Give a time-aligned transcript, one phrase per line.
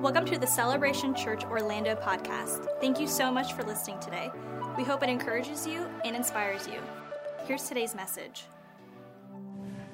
[0.00, 2.68] Welcome to the Celebration Church Orlando podcast.
[2.82, 4.30] Thank you so much for listening today.
[4.76, 6.80] We hope it encourages you and inspires you.
[7.46, 8.44] Here's today's message.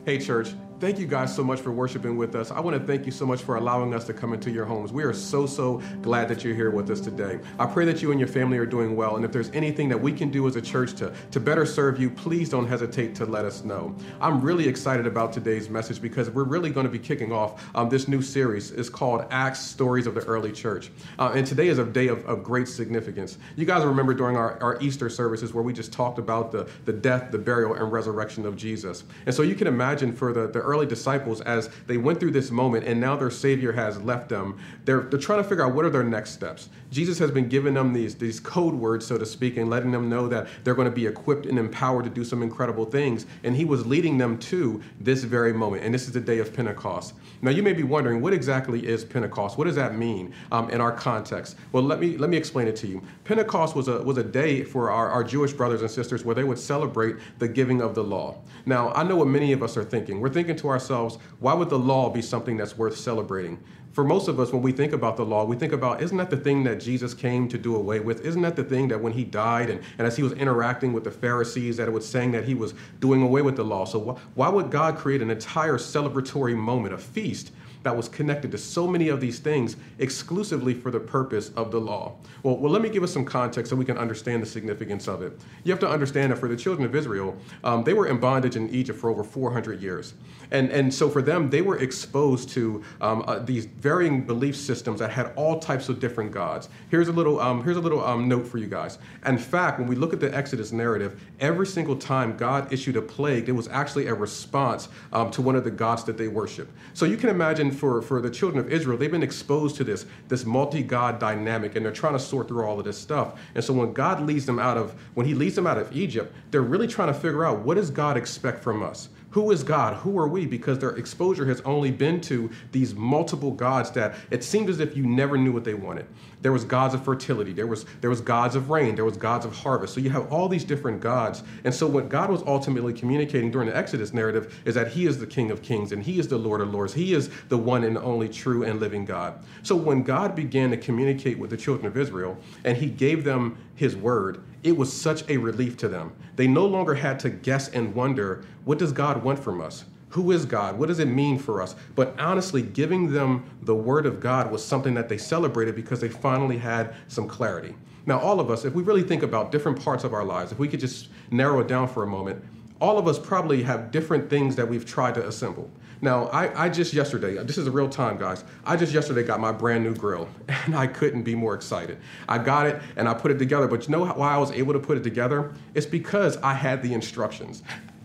[0.05, 0.55] Hey, church.
[0.83, 2.51] Thank you guys so much for worshiping with us.
[2.51, 4.93] I want to thank you so much for allowing us to come into your homes.
[4.93, 7.39] We are so, so glad that you're here with us today.
[7.57, 9.15] I pray that you and your family are doing well.
[9.15, 12.01] And if there's anything that we can do as a church to, to better serve
[12.01, 13.95] you, please don't hesitate to let us know.
[14.21, 17.89] I'm really excited about today's message because we're really going to be kicking off um,
[17.89, 18.73] this new series.
[18.73, 20.91] It's called Acts Stories of the Early Church.
[21.17, 23.39] Uh, and today is a day of, of great significance.
[23.55, 26.93] You guys remember during our, our Easter services where we just talked about the, the
[26.93, 29.05] death, the burial, and resurrection of Jesus.
[29.27, 32.51] And so you can imagine for the, the early disciples as they went through this
[32.51, 34.59] moment and now their Savior has left them.
[34.85, 36.71] They're, they're trying to figure out what are their next steps.
[36.91, 40.09] Jesus has been giving them these, these code words, so to speak, and letting them
[40.09, 43.27] know that they're going to be equipped and empowered to do some incredible things.
[43.45, 45.85] And he was leading them to this very moment.
[45.85, 47.15] And this is the day of Pentecost.
[47.41, 49.59] Now you may be wondering, what exactly is Pentecost?
[49.59, 51.57] What does that mean um, in our context?
[51.73, 53.03] Well, let me let me explain it to you.
[53.25, 56.45] Pentecost was a was a day for our, our Jewish brothers and sisters where they
[56.45, 58.37] would celebrate the giving of the law.
[58.65, 60.21] Now I know what many of us are thinking.
[60.21, 63.59] We're thinking to ourselves, why would the law be something that's worth celebrating?
[63.93, 66.31] For most of us, when we think about the law, we think about, isn't that
[66.31, 68.25] the thing that Jesus came to do away with?
[68.25, 71.05] Isn't that the thing that when he died and, and as he was interacting with
[71.05, 73.85] the Pharisees, that it was saying that he was doing away with the law?
[73.85, 78.51] So wh- why would God create an entire celebratory moment, a feast, that was connected
[78.53, 82.17] to so many of these things exclusively for the purpose of the law.
[82.43, 85.23] Well, well let me give us some context so we can understand the significance of
[85.23, 85.41] it.
[85.65, 88.57] You have to understand that for the children of Israel, um, they were in bondage
[88.57, 90.15] in Egypt for over 400 years.
[90.51, 95.01] And, and so for them, they were exposed to um, uh, these varying belief systems
[95.01, 96.69] that had all types of different gods.
[96.91, 98.99] Here's a little, um, here's a little um, note for you guys.
[99.27, 103.03] In fact, when we look at the Exodus narrative, every single time God issued a
[103.03, 106.71] plague, it was actually a response um, to one of the gods that they worship.
[106.93, 110.07] So you can imagine for, for the children of Israel, they've been exposed to this,
[110.29, 113.41] this multi-God dynamic, and they're trying to sort through all of this stuff.
[113.55, 116.35] And so when God leads them out of, when he leads them out of Egypt,
[116.51, 119.09] they're really trying to figure out what does God expect from us?
[119.31, 119.97] Who is God?
[119.97, 120.45] Who are we?
[120.45, 124.95] Because their exposure has only been to these multiple gods that it seemed as if
[124.95, 126.07] you never knew what they wanted.
[126.43, 129.47] There was gods of fertility, there was there was gods of rain, there was gods
[129.47, 129.95] of harvest.
[129.95, 131.43] So you have all these different gods.
[131.65, 135.19] And so what God was ultimately communicating during the Exodus narrative is that he is
[135.19, 136.93] the King of Kings and he is the Lord of Lords.
[136.93, 139.43] He is the one and only true and living God.
[139.63, 143.57] So when God began to communicate with the children of Israel and he gave them
[143.77, 146.13] his word, it was such a relief to them.
[146.37, 149.85] They no longer had to guess and wonder, what does God want from us?
[150.13, 150.79] Who is God?
[150.79, 151.75] What does it mean for us?
[151.95, 156.11] But honestly, giving them the word of God was something that they celebrated because they
[156.11, 157.75] finally had some clarity.
[158.05, 160.59] Now, all of us, if we really think about different parts of our lives, if
[160.59, 162.45] we could just narrow it down for a moment,
[162.79, 165.71] all of us probably have different things that we've tried to assemble.
[166.03, 168.45] Now, I, I, just yesterday, this is a real time, guys.
[168.67, 170.29] I just yesterday got my brand new grill,
[170.67, 171.97] and I couldn't be more excited.
[172.29, 174.75] I got it and I put it together, but you know why I was able
[174.75, 175.55] to put it together?
[175.75, 177.63] It's because I had the instructions.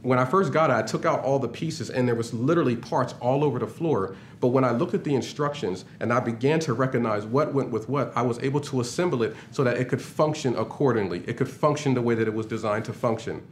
[0.08, 2.78] When I first got it, I took out all the pieces, and there was literally
[2.78, 4.16] parts all over the floor.
[4.40, 7.90] But when I looked at the instructions and I began to recognize what went with
[7.90, 11.26] what, I was able to assemble it so that it could function accordingly.
[11.28, 13.46] It could function the way that it was designed to function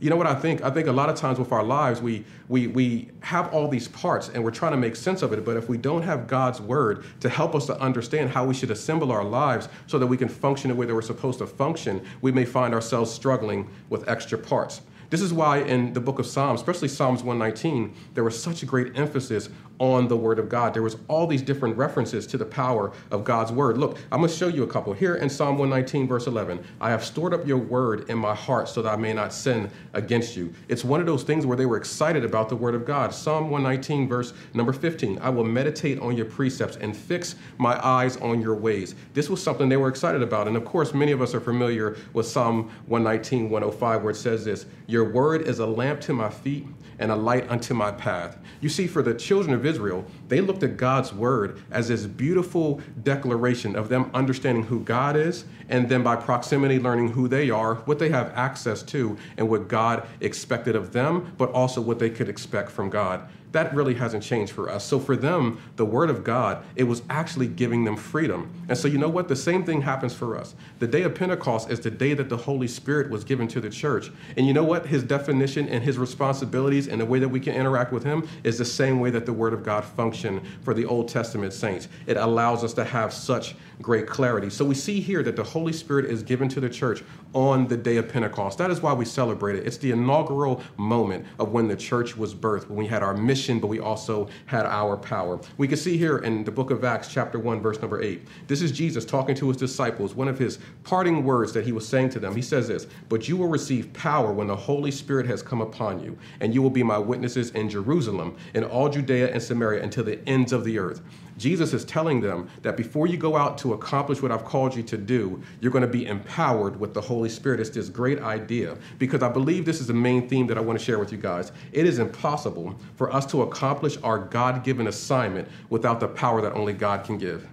[0.00, 0.62] you know what I think?
[0.62, 3.86] I think a lot of times with our lives, we, we, we have all these
[3.86, 5.44] parts and we're trying to make sense of it.
[5.44, 8.70] But if we don't have God's word to help us to understand how we should
[8.70, 12.02] assemble our lives so that we can function the way that we're supposed to function,
[12.22, 14.80] we may find ourselves struggling with extra parts.
[15.10, 18.66] This is why in the book of Psalms, especially Psalms 119, there was such a
[18.66, 19.48] great emphasis
[19.80, 20.74] on the word of God.
[20.74, 23.78] There was all these different references to the power of God's word.
[23.78, 24.92] Look, I'm going to show you a couple.
[24.92, 28.68] Here in Psalm 119 verse 11, I have stored up your word in my heart
[28.68, 30.52] so that I may not sin against you.
[30.68, 33.14] It's one of those things where they were excited about the word of God.
[33.14, 38.18] Psalm 119 verse number 15, I will meditate on your precepts and fix my eyes
[38.18, 38.94] on your ways.
[39.14, 40.46] This was something they were excited about.
[40.46, 44.44] And of course, many of us are familiar with Psalm 119 105 where it says
[44.44, 46.66] this, your word is a lamp to my feet
[46.98, 48.38] and a light unto my path.
[48.60, 52.80] You see, for the children of Israel, they looked at God's word as this beautiful
[53.02, 57.76] declaration of them understanding who God is, and then by proximity, learning who they are,
[57.86, 62.10] what they have access to, and what God expected of them, but also what they
[62.10, 64.84] could expect from God that really hasn't changed for us.
[64.84, 68.50] So for them, the word of God, it was actually giving them freedom.
[68.68, 69.28] And so you know what?
[69.28, 70.54] The same thing happens for us.
[70.78, 73.70] The day of Pentecost is the day that the Holy Spirit was given to the
[73.70, 74.10] church.
[74.36, 74.86] And you know what?
[74.86, 78.56] His definition and his responsibilities and the way that we can interact with him is
[78.56, 81.88] the same way that the word of God functioned for the Old Testament saints.
[82.06, 84.50] It allows us to have such great clarity.
[84.50, 87.02] So we see here that the Holy Spirit is given to the church
[87.32, 88.58] on the day of Pentecost.
[88.58, 89.66] That is why we celebrate it.
[89.66, 93.39] It's the inaugural moment of when the church was birthed, when we had our mission
[93.48, 95.40] but we also had our power.
[95.56, 98.20] We can see here in the book of Acts, chapter 1, verse number 8.
[98.46, 100.14] This is Jesus talking to his disciples.
[100.14, 103.28] One of his parting words that he was saying to them, he says this But
[103.28, 106.70] you will receive power when the Holy Spirit has come upon you, and you will
[106.70, 110.78] be my witnesses in Jerusalem, in all Judea and Samaria, until the ends of the
[110.78, 111.00] earth.
[111.40, 114.82] Jesus is telling them that before you go out to accomplish what I've called you
[114.82, 117.60] to do, you're going to be empowered with the Holy Spirit.
[117.60, 120.78] It's this great idea because I believe this is the main theme that I want
[120.78, 121.50] to share with you guys.
[121.72, 126.52] It is impossible for us to accomplish our God given assignment without the power that
[126.52, 127.48] only God can give.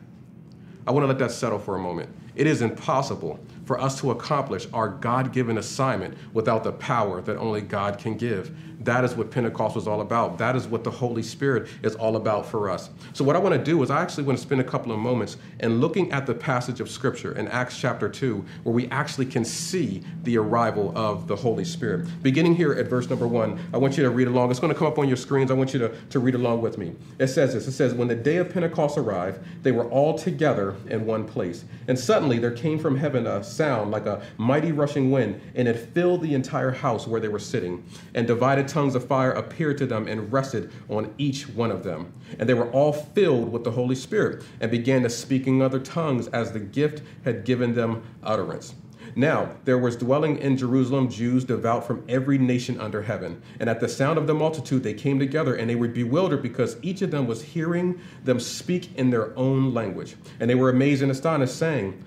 [0.86, 2.10] I want to let that settle for a moment.
[2.36, 7.36] It is impossible for us to accomplish our God given assignment without the power that
[7.36, 8.56] only God can give.
[8.80, 10.38] That is what Pentecost was all about.
[10.38, 12.90] That is what the Holy Spirit is all about for us.
[13.12, 15.00] So, what I want to do is I actually want to spend a couple of
[15.00, 19.26] moments and looking at the passage of Scripture in Acts chapter 2, where we actually
[19.26, 22.08] can see the arrival of the Holy Spirit.
[22.22, 24.52] Beginning here at verse number 1, I want you to read along.
[24.52, 25.52] It's going to come up on your screens.
[25.52, 26.96] I want you to, to read along with me.
[27.20, 30.76] It says this It says, When the day of Pentecost arrived, they were all together
[30.90, 31.66] in one place.
[31.88, 35.76] And suddenly there came from heaven a sound like a mighty rushing wind, and it
[35.76, 37.84] filled the entire house where they were sitting.
[38.14, 42.14] And divided tongues of fire appeared to them and rested on each one of them.
[42.40, 45.80] And they were all filled with the Holy Spirit and began to speak in other
[45.80, 48.76] tongues as the gift had given them utterance.
[49.18, 53.42] Now, there was dwelling in Jerusalem Jews devout from every nation under heaven.
[53.60, 56.78] And at the sound of the multitude, they came together and they were bewildered because
[56.84, 60.16] each of them was hearing them speak in their own language.
[60.40, 62.04] And they were amazed and astonished, saying,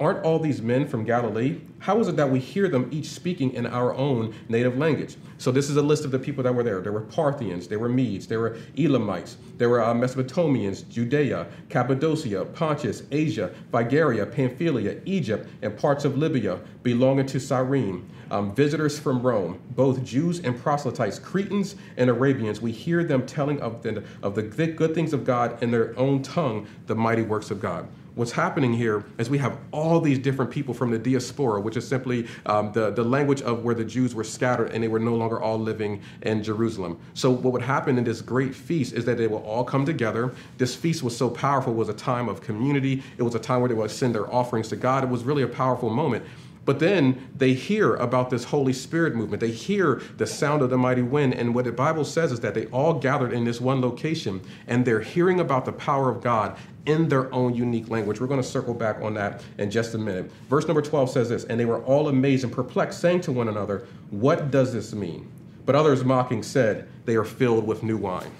[0.00, 1.60] Aren't all these men from Galilee?
[1.80, 5.16] How is it that we hear them each speaking in our own native language?
[5.38, 6.80] So, this is a list of the people that were there.
[6.80, 12.44] There were Parthians, there were Medes, there were Elamites, there were uh, Mesopotamians, Judea, Cappadocia,
[12.44, 18.08] Pontus, Asia, Phrygia, Pamphylia, Egypt, and parts of Libya belonging to Cyrene.
[18.30, 23.58] Um, visitors from Rome, both Jews and proselytes, Cretans and Arabians, we hear them telling
[23.60, 27.50] of the, of the good things of God in their own tongue, the mighty works
[27.50, 31.60] of God what's happening here is we have all these different people from the diaspora,
[31.60, 34.88] which is simply um, the, the language of where the Jews were scattered and they
[34.88, 36.98] were no longer all living in Jerusalem.
[37.14, 40.34] So what would happen in this great feast is that they will all come together.
[40.58, 43.04] This feast was so powerful, it was a time of community.
[43.18, 45.04] It was a time where they would send their offerings to God.
[45.04, 46.24] It was really a powerful moment.
[46.68, 49.40] But then they hear about this Holy Spirit movement.
[49.40, 51.32] They hear the sound of the mighty wind.
[51.32, 54.84] And what the Bible says is that they all gathered in this one location and
[54.84, 58.20] they're hearing about the power of God in their own unique language.
[58.20, 60.30] We're going to circle back on that in just a minute.
[60.50, 63.48] Verse number 12 says this And they were all amazed and perplexed, saying to one
[63.48, 65.26] another, What does this mean?
[65.64, 68.30] But others mocking said, They are filled with new wine.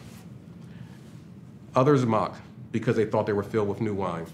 [1.75, 2.43] Others mocked
[2.73, 4.27] because they thought they were filled with new wine.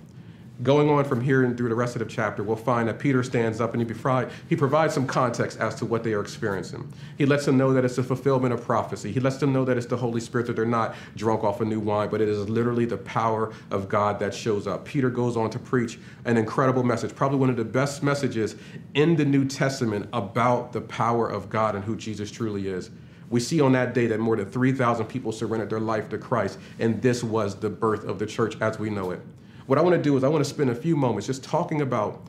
[0.63, 3.25] Going on from here and through the rest of the chapter, we'll find that Peter
[3.25, 6.93] stands up and he, provide, he provides some context as to what they are experiencing.
[7.19, 9.11] He lets them know that it's a fulfillment of prophecy.
[9.11, 11.67] He lets them know that it's the Holy Spirit, that they're not drunk off of
[11.67, 14.85] new wine, but it is literally the power of God that shows up.
[14.85, 18.55] Peter goes on to preach an incredible message, probably one of the best messages
[18.95, 22.91] in the New Testament about the power of God and who Jesus truly is.
[23.29, 26.61] We see on that day that more than 3,000 people surrendered their life to Christ,
[26.79, 29.21] and this was the birth of the church as we know it.
[29.67, 31.81] What I want to do is I want to spend a few moments just talking
[31.81, 32.23] about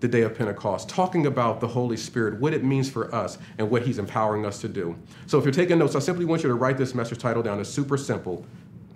[0.00, 3.70] the day of Pentecost, talking about the Holy Spirit, what it means for us, and
[3.70, 4.94] what He's empowering us to do.
[5.26, 7.58] So if you're taking notes, I simply want you to write this message title down.
[7.58, 8.44] It's super simple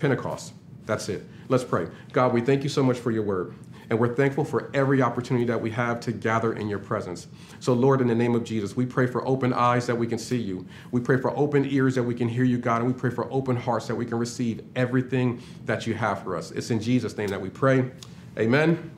[0.01, 0.53] Pentecost.
[0.85, 1.25] That's it.
[1.49, 1.87] Let's pray.
[2.13, 3.55] God, we thank you so much for your word.
[3.91, 7.27] And we're thankful for every opportunity that we have to gather in your presence.
[7.61, 10.19] So, Lord, in the name of Jesus, we pray for open eyes that we can
[10.19, 10.67] see you.
[10.91, 12.83] We pray for open ears that we can hear you, God.
[12.83, 16.37] And we pray for open hearts that we can receive everything that you have for
[16.37, 16.51] us.
[16.51, 17.91] It's in Jesus' name that we pray.
[18.39, 18.91] Amen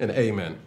[0.00, 0.58] and amen.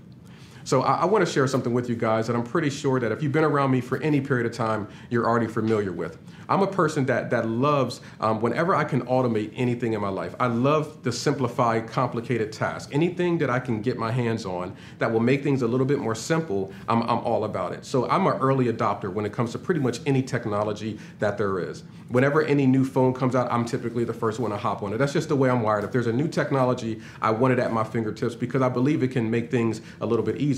[0.67, 3.09] So I, I want to share something with you guys that I'm pretty sure that
[3.13, 6.17] if you've been around me for any period of time, you're already familiar with.
[6.49, 10.35] I'm a person that that loves um, whenever I can automate anything in my life.
[10.41, 12.91] I love to simplify complicated tasks.
[12.91, 15.99] Anything that I can get my hands on that will make things a little bit
[15.99, 17.85] more simple, I'm, I'm all about it.
[17.85, 21.59] So I'm an early adopter when it comes to pretty much any technology that there
[21.59, 21.83] is.
[22.09, 24.97] Whenever any new phone comes out, I'm typically the first one to hop on it.
[24.97, 25.85] That's just the way I'm wired.
[25.85, 29.09] If there's a new technology, I want it at my fingertips because I believe it
[29.09, 30.56] can make things a little bit easier.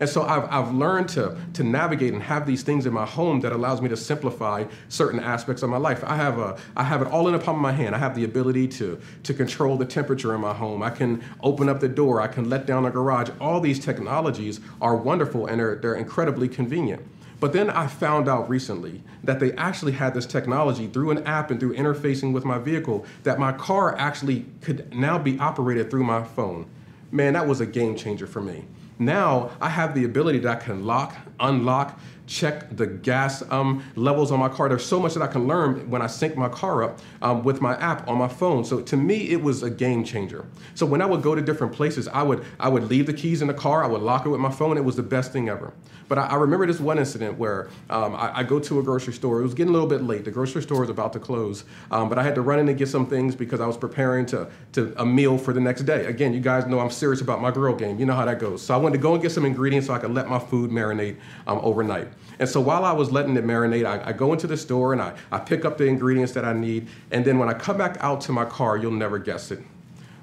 [0.00, 3.40] And so I've, I've learned to, to navigate and have these things in my home
[3.40, 6.02] that allows me to simplify certain aspects of my life.
[6.04, 7.94] I have a I have it all in the palm of my hand.
[7.94, 10.82] I have the ability to to control the temperature in my home.
[10.82, 12.20] I can open up the door.
[12.20, 13.30] I can let down a garage.
[13.40, 17.02] All these technologies are wonderful and they're they're incredibly convenient.
[17.40, 21.50] But then I found out recently that they actually had this technology through an app
[21.50, 26.04] and through interfacing with my vehicle that my car actually could now be operated through
[26.04, 26.66] my phone.
[27.10, 28.64] Man, that was a game changer for me.
[29.00, 31.98] Now I have the ability that I can lock, unlock,
[32.30, 34.68] check the gas um, levels on my car.
[34.68, 37.60] There's so much that I can learn when I sync my car up um, with
[37.60, 38.64] my app on my phone.
[38.64, 40.46] So to me, it was a game changer.
[40.76, 43.42] So when I would go to different places, I would I would leave the keys
[43.42, 43.82] in the car.
[43.82, 44.78] I would lock it with my phone.
[44.78, 45.72] It was the best thing ever.
[46.08, 49.12] But I, I remember this one incident where um, I, I, go to a grocery
[49.12, 49.38] store.
[49.38, 50.24] It was getting a little bit late.
[50.24, 52.76] The grocery store was about to close, um, but I had to run in and
[52.76, 56.06] get some things because I was preparing to to a meal for the next day.
[56.06, 57.98] Again, you guys know I'm serious about my grill game.
[57.98, 58.62] You know how that goes.
[58.62, 60.70] So I wanted to go and get some ingredients so I could let my food
[60.70, 62.08] marinate um, overnight.
[62.40, 65.02] And so while I was letting it marinate, I, I, go into the store and
[65.02, 66.88] I, I pick up the ingredients that I need.
[67.10, 69.60] And then when I come back out to my car, you'll never guess it.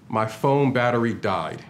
[0.10, 1.64] My phone battery died.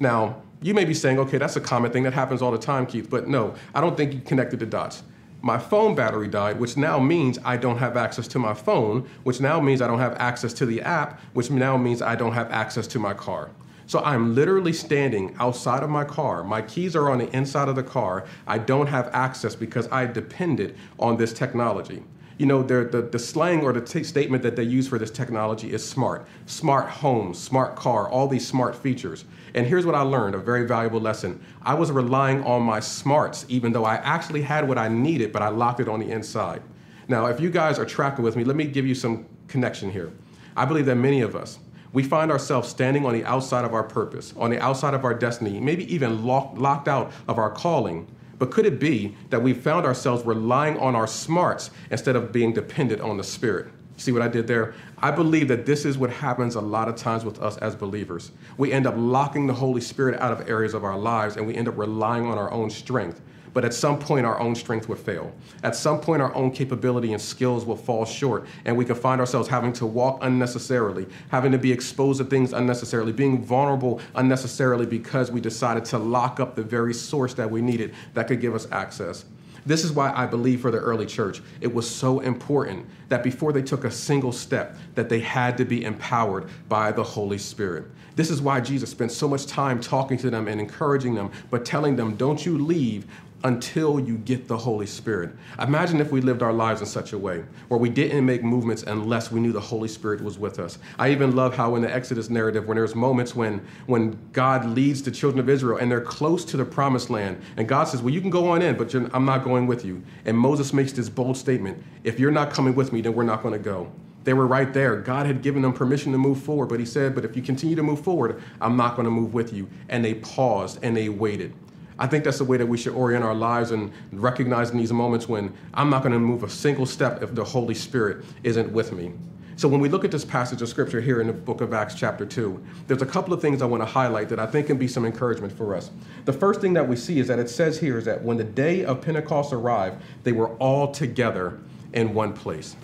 [0.00, 2.86] Now, you may be saying, okay, that's a common thing that happens all the time,
[2.86, 5.04] Keith, but no, I don't think you connected the dots.
[5.42, 9.40] My phone battery died, which now means I don't have access to my phone, which
[9.40, 12.50] now means I don't have access to the app, which now means I don't have
[12.50, 13.50] access to my car.
[13.86, 16.42] So I'm literally standing outside of my car.
[16.42, 18.24] My keys are on the inside of the car.
[18.46, 22.02] I don't have access because I depended on this technology.
[22.38, 25.72] You know, the, the slang or the t- statement that they use for this technology
[25.72, 26.26] is smart.
[26.46, 29.24] Smart home, smart car, all these smart features.
[29.54, 31.40] And here's what I learned a very valuable lesson.
[31.62, 35.42] I was relying on my smarts, even though I actually had what I needed, but
[35.42, 36.60] I locked it on the inside.
[37.06, 40.10] Now, if you guys are tracking with me, let me give you some connection here.
[40.56, 41.60] I believe that many of us,
[41.94, 45.14] we find ourselves standing on the outside of our purpose, on the outside of our
[45.14, 48.06] destiny, maybe even locked, locked out of our calling.
[48.36, 52.52] But could it be that we found ourselves relying on our smarts instead of being
[52.52, 53.68] dependent on the Spirit?
[53.96, 54.74] See what I did there?
[54.98, 58.32] I believe that this is what happens a lot of times with us as believers.
[58.58, 61.54] We end up locking the Holy Spirit out of areas of our lives and we
[61.54, 63.20] end up relying on our own strength
[63.54, 65.32] but at some point, our own strength will fail.
[65.62, 69.20] At some point, our own capability and skills will fall short, and we can find
[69.20, 74.86] ourselves having to walk unnecessarily, having to be exposed to things unnecessarily, being vulnerable unnecessarily
[74.86, 78.54] because we decided to lock up the very source that we needed that could give
[78.54, 79.24] us access.
[79.66, 83.52] This is why I believe for the early church, it was so important that before
[83.52, 87.86] they took a single step, that they had to be empowered by the Holy Spirit.
[88.14, 91.64] This is why Jesus spent so much time talking to them and encouraging them, but
[91.64, 93.06] telling them, don't you leave
[93.44, 95.30] until you get the Holy Spirit.
[95.60, 98.82] Imagine if we lived our lives in such a way where we didn't make movements
[98.84, 100.78] unless we knew the Holy Spirit was with us.
[100.98, 105.02] I even love how in the Exodus narrative, when there's moments when, when God leads
[105.02, 108.14] the children of Israel and they're close to the promised land, and God says, Well,
[108.14, 110.02] you can go on in, but I'm not going with you.
[110.24, 113.42] And Moses makes this bold statement If you're not coming with me, then we're not
[113.42, 113.92] going to go.
[114.24, 114.96] They were right there.
[115.02, 117.76] God had given them permission to move forward, but He said, But if you continue
[117.76, 119.68] to move forward, I'm not going to move with you.
[119.90, 121.52] And they paused and they waited.
[121.98, 124.92] I think that's the way that we should orient our lives and recognize in these
[124.92, 128.72] moments when I'm not going to move a single step if the Holy Spirit isn't
[128.72, 129.12] with me.
[129.56, 131.94] So when we look at this passage of scripture here in the book of Acts,
[131.94, 134.78] chapter 2, there's a couple of things I want to highlight that I think can
[134.78, 135.90] be some encouragement for us.
[136.24, 138.44] The first thing that we see is that it says here is that when the
[138.44, 141.60] day of Pentecost arrived, they were all together
[141.92, 142.74] in one place.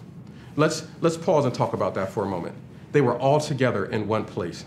[0.54, 2.54] Let's, let's pause and talk about that for a moment.
[2.92, 4.64] They were all together in one place.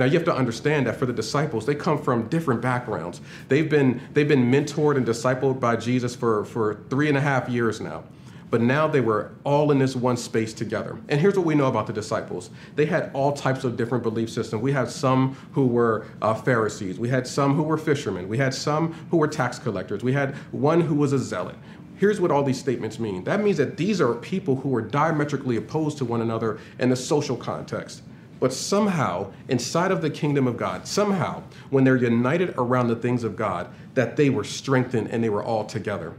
[0.00, 3.20] Now you have to understand that for the disciples, they come from different backgrounds.
[3.48, 7.50] They've been, they've been mentored and discipled by Jesus for, for three and a half
[7.50, 8.04] years now.
[8.48, 10.98] But now they were all in this one space together.
[11.10, 14.30] And here's what we know about the disciples they had all types of different belief
[14.30, 14.62] systems.
[14.62, 18.54] We had some who were uh, Pharisees, we had some who were fishermen, we had
[18.54, 21.56] some who were tax collectors, we had one who was a zealot.
[21.98, 25.56] Here's what all these statements mean that means that these are people who are diametrically
[25.56, 28.00] opposed to one another in the social context.
[28.40, 33.22] But somehow, inside of the kingdom of God, somehow, when they're united around the things
[33.22, 36.14] of God, that they were strengthened and they were all together.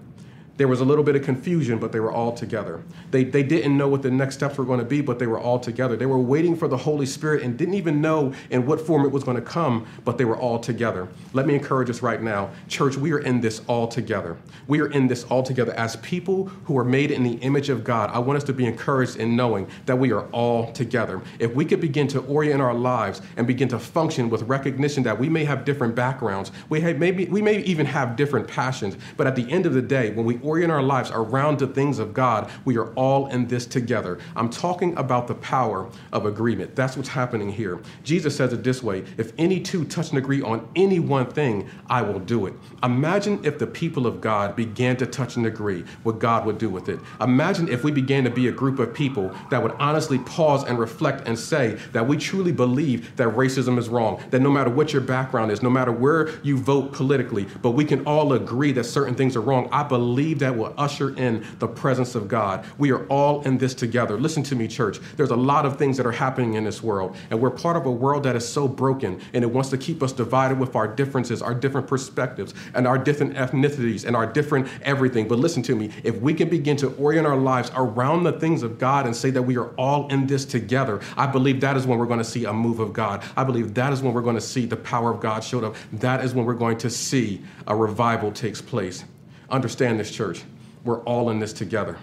[0.62, 2.84] There was a little bit of confusion, but they were all together.
[3.10, 5.40] They, they didn't know what the next steps were going to be, but they were
[5.40, 5.96] all together.
[5.96, 9.12] They were waiting for the Holy Spirit and didn't even know in what form it
[9.12, 11.08] was going to come, but they were all together.
[11.34, 12.52] Let me encourage us right now.
[12.68, 14.38] Church, we are in this all together.
[14.68, 15.74] We are in this all together.
[15.74, 18.68] As people who are made in the image of God, I want us to be
[18.68, 21.24] encouraged in knowing that we are all together.
[21.40, 25.18] If we could begin to orient our lives and begin to function with recognition that
[25.18, 29.26] we may have different backgrounds, we, have maybe, we may even have different passions, but
[29.26, 32.14] at the end of the day, when we orient our lives around the things of
[32.14, 34.20] God, we are all in this together.
[34.36, 36.76] I'm talking about the power of agreement.
[36.76, 37.80] That's what's happening here.
[38.04, 41.70] Jesus says it this way if any two touch and agree on any one thing,
[41.90, 42.54] I will do it.
[42.84, 46.70] Imagine if the people of God began to touch and agree what God would do
[46.70, 47.00] with it.
[47.22, 50.78] Imagine if we began to be a group of people that would honestly pause and
[50.78, 54.92] reflect and say that we truly believe that racism is wrong, that no matter what
[54.92, 58.84] your background is, no matter where you vote politically, but we can all agree that
[58.84, 59.70] certain things are wrong.
[59.72, 62.66] I believe believe that will usher in the presence of God.
[62.78, 64.18] We are all in this together.
[64.18, 65.00] Listen to me, church.
[65.18, 67.86] There's a lot of things that are happening in this world, and we're part of
[67.86, 70.88] a world that is so broken, and it wants to keep us divided with our
[70.88, 75.28] differences, our different perspectives, and our different ethnicities, and our different everything.
[75.28, 78.64] But listen to me, if we can begin to orient our lives around the things
[78.64, 81.86] of God and say that we are all in this together, I believe that is
[81.86, 83.24] when we're going to see a move of God.
[83.36, 85.76] I believe that is when we're going to see the power of God showed up.
[85.92, 89.04] That is when we're going to see a revival takes place.
[89.52, 90.44] Understand this, church.
[90.86, 91.98] We're all in this together.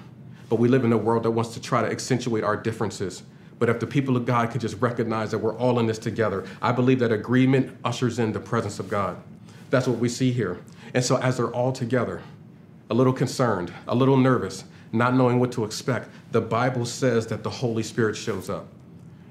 [0.51, 3.23] But we live in a world that wants to try to accentuate our differences.
[3.59, 6.47] But if the people of God could just recognize that we're all in this together,
[6.63, 9.17] I believe that agreement ushers in the presence of God.
[9.71, 10.61] That's what we see here.
[10.95, 12.23] And so, as they're all together,
[12.91, 17.43] a little concerned, a little nervous, not knowing what to expect, the Bible says that
[17.43, 18.69] the Holy Spirit shows up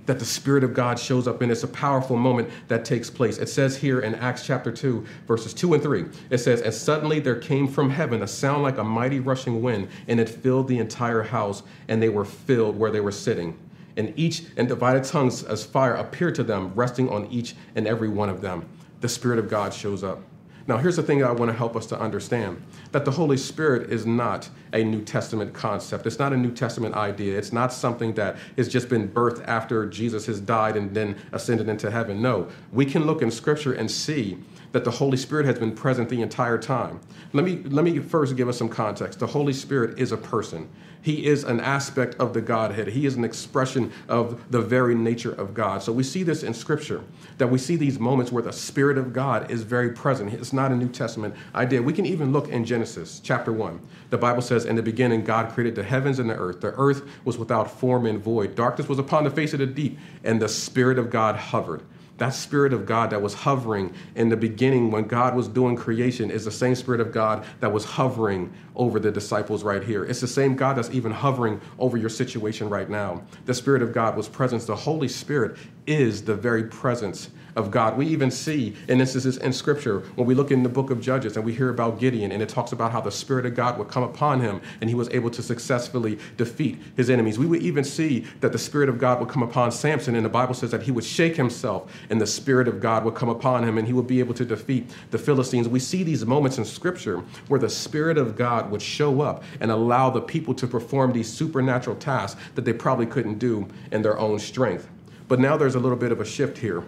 [0.07, 3.37] that the Spirit of God shows up, and it's a powerful moment that takes place.
[3.37, 7.19] It says here in Acts chapter 2, verses 2 and 3, it says, And suddenly
[7.19, 10.79] there came from heaven a sound like a mighty rushing wind, and it filled the
[10.79, 13.59] entire house, and they were filled where they were sitting.
[13.97, 18.09] And each and divided tongues as fire appeared to them, resting on each and every
[18.09, 18.67] one of them.
[19.01, 20.21] The Spirit of God shows up.
[20.67, 23.89] Now, here's the thing I want to help us to understand that the Holy Spirit
[23.89, 26.05] is not a New Testament concept.
[26.05, 27.37] It's not a New Testament idea.
[27.37, 31.69] It's not something that has just been birthed after Jesus has died and then ascended
[31.69, 32.21] into heaven.
[32.21, 34.37] No, we can look in Scripture and see
[34.77, 36.99] that the Holy Spirit has been present the entire time.
[37.33, 39.17] Let me, let me first give us some context.
[39.17, 40.69] The Holy Spirit is a person.
[41.01, 42.89] He is an aspect of the Godhead.
[42.89, 45.81] He is an expression of the very nature of God.
[45.81, 47.03] So we see this in Scripture,
[47.39, 50.31] that we see these moments where the Spirit of God is very present.
[50.31, 51.81] It's not a New Testament idea.
[51.81, 53.79] We can even look in Genesis chapter 1.
[54.11, 56.61] The Bible says, In the beginning, God created the heavens and the earth.
[56.61, 58.53] The earth was without form and void.
[58.53, 61.81] Darkness was upon the face of the deep, and the Spirit of God hovered
[62.17, 66.31] that Spirit of God that was hovering in the beginning when God was doing creation
[66.31, 70.03] is the same Spirit of God that was hovering over the disciples right here.
[70.05, 73.23] It's the same God that's even hovering over your situation right now.
[73.45, 74.65] The Spirit of God was present.
[74.65, 77.97] The Holy Spirit is the very presence of God.
[77.97, 81.35] We even see in instances in Scripture when we look in the book of Judges
[81.35, 83.89] and we hear about Gideon and it talks about how the Spirit of God would
[83.89, 87.39] come upon him and he was able to successfully defeat his enemies.
[87.39, 90.29] We would even see that the Spirit of God would come upon Samson and the
[90.29, 93.63] Bible says that he would shake himself and the Spirit of God would come upon
[93.63, 95.67] him and he would be able to defeat the Philistines.
[95.67, 99.71] We see these moments in Scripture where the Spirit of God would show up and
[99.71, 104.19] allow the people to perform these supernatural tasks that they probably couldn't do in their
[104.19, 104.87] own strength.
[105.27, 106.83] But now there's a little bit of a shift here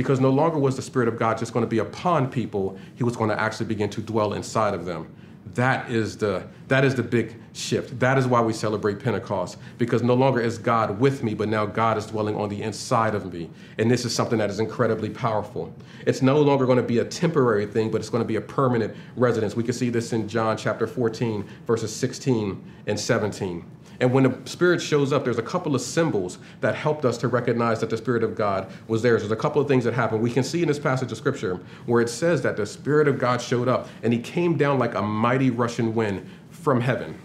[0.00, 3.04] because no longer was the Spirit of God just going to be upon people, He
[3.04, 5.14] was going to actually begin to dwell inside of them.
[5.52, 7.98] That is the that is the big shift.
[8.00, 11.66] That is why we celebrate Pentecost because no longer is God with me, but now
[11.66, 13.50] God is dwelling on the inside of me.
[13.76, 15.74] And this is something that is incredibly powerful.
[16.06, 18.40] It's no longer going to be a temporary thing, but it's going to be a
[18.40, 19.54] permanent residence.
[19.54, 23.66] We can see this in John chapter 14 verses 16 and 17.
[24.00, 27.28] And when the Spirit shows up, there's a couple of symbols that helped us to
[27.28, 29.18] recognize that the Spirit of God was there.
[29.18, 30.22] There's a couple of things that happened.
[30.22, 33.18] We can see in this passage of Scripture where it says that the Spirit of
[33.18, 37.18] God showed up and he came down like a mighty rushing wind from heaven.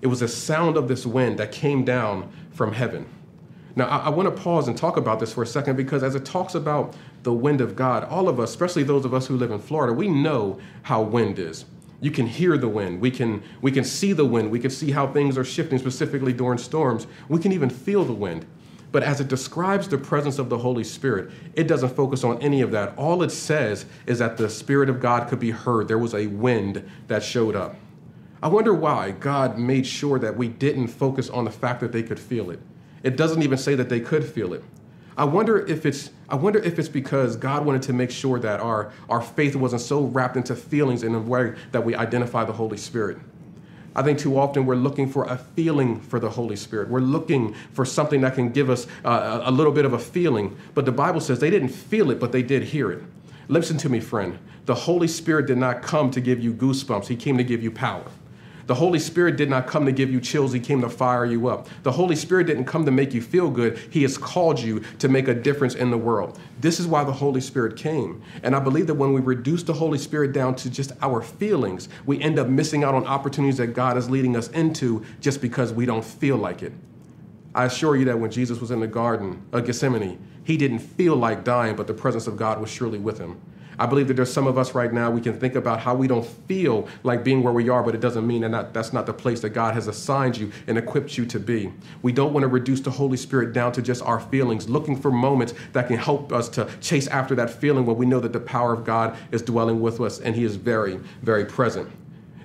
[0.00, 3.06] It was the sound of this wind that came down from heaven.
[3.74, 6.14] Now, I, I want to pause and talk about this for a second because as
[6.14, 9.36] it talks about the wind of God, all of us, especially those of us who
[9.36, 11.64] live in Florida, we know how wind is.
[12.00, 13.00] You can hear the wind.
[13.00, 14.50] We can, we can see the wind.
[14.50, 17.06] We can see how things are shifting, specifically during storms.
[17.28, 18.46] We can even feel the wind.
[18.92, 22.60] But as it describes the presence of the Holy Spirit, it doesn't focus on any
[22.60, 22.96] of that.
[22.96, 25.88] All it says is that the Spirit of God could be heard.
[25.88, 27.76] There was a wind that showed up.
[28.42, 32.02] I wonder why God made sure that we didn't focus on the fact that they
[32.02, 32.60] could feel it.
[33.02, 34.62] It doesn't even say that they could feel it.
[35.16, 38.58] I wonder if it's I wonder if it's because God wanted to make sure that
[38.60, 42.52] our, our faith wasn't so wrapped into feelings in a way that we identify the
[42.52, 43.18] Holy Spirit.
[43.94, 46.88] I think too often we're looking for a feeling for the Holy Spirit.
[46.88, 50.56] We're looking for something that can give us uh, a little bit of a feeling.
[50.74, 53.02] But the Bible says they didn't feel it, but they did hear it.
[53.48, 54.38] Listen to me, friend.
[54.66, 57.70] The Holy Spirit did not come to give you goosebumps, He came to give you
[57.70, 58.04] power.
[58.66, 61.48] The Holy Spirit did not come to give you chills, He came to fire you
[61.48, 61.68] up.
[61.84, 65.08] The Holy Spirit didn't come to make you feel good, He has called you to
[65.08, 66.38] make a difference in the world.
[66.60, 68.22] This is why the Holy Spirit came.
[68.42, 71.88] And I believe that when we reduce the Holy Spirit down to just our feelings,
[72.06, 75.72] we end up missing out on opportunities that God is leading us into just because
[75.72, 76.72] we don't feel like it.
[77.54, 81.16] I assure you that when Jesus was in the Garden of Gethsemane, he didn't feel
[81.16, 83.40] like dying, but the presence of God was surely with him.
[83.78, 86.08] I believe that there's some of us right now, we can think about how we
[86.08, 89.12] don't feel like being where we are, but it doesn't mean that that's not the
[89.12, 91.72] place that God has assigned you and equipped you to be.
[92.02, 95.10] We don't want to reduce the Holy Spirit down to just our feelings, looking for
[95.10, 98.40] moments that can help us to chase after that feeling when we know that the
[98.40, 101.90] power of God is dwelling with us and He is very, very present.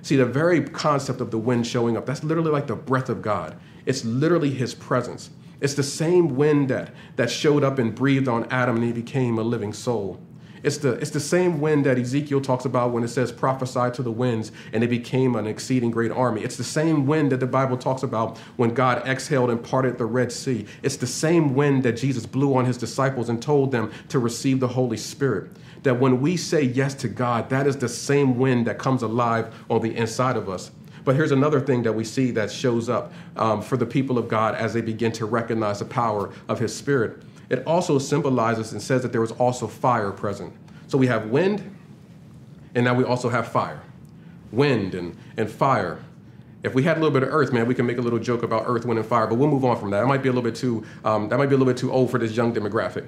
[0.02, 3.22] See, the very concept of the wind showing up, that's literally like the breath of
[3.22, 3.56] God.
[3.86, 5.30] It's literally his presence.
[5.60, 9.38] It's the same wind that, that showed up and breathed on Adam and he became
[9.38, 10.20] a living soul.
[10.62, 14.02] It's the, it's the same wind that Ezekiel talks about when it says, prophesy to
[14.02, 16.42] the winds, and it became an exceeding great army.
[16.42, 20.06] It's the same wind that the Bible talks about when God exhaled and parted the
[20.06, 20.66] Red Sea.
[20.82, 24.60] It's the same wind that Jesus blew on his disciples and told them to receive
[24.60, 25.50] the Holy Spirit.
[25.82, 29.52] That when we say yes to God, that is the same wind that comes alive
[29.68, 30.70] on the inside of us.
[31.04, 34.28] But here's another thing that we see that shows up um, for the people of
[34.28, 38.80] God as they begin to recognize the power of His Spirit it also symbolizes and
[38.80, 40.52] says that there was also fire present.
[40.88, 41.62] So we have wind,
[42.74, 43.80] and now we also have fire.
[44.50, 46.04] Wind and, and fire.
[46.62, 48.42] If we had a little bit of earth, man, we can make a little joke
[48.42, 50.00] about earth, wind, and fire, but we'll move on from that.
[50.00, 51.90] That might be a little bit too, um, that might be a little bit too
[51.90, 53.06] old for this young demographic.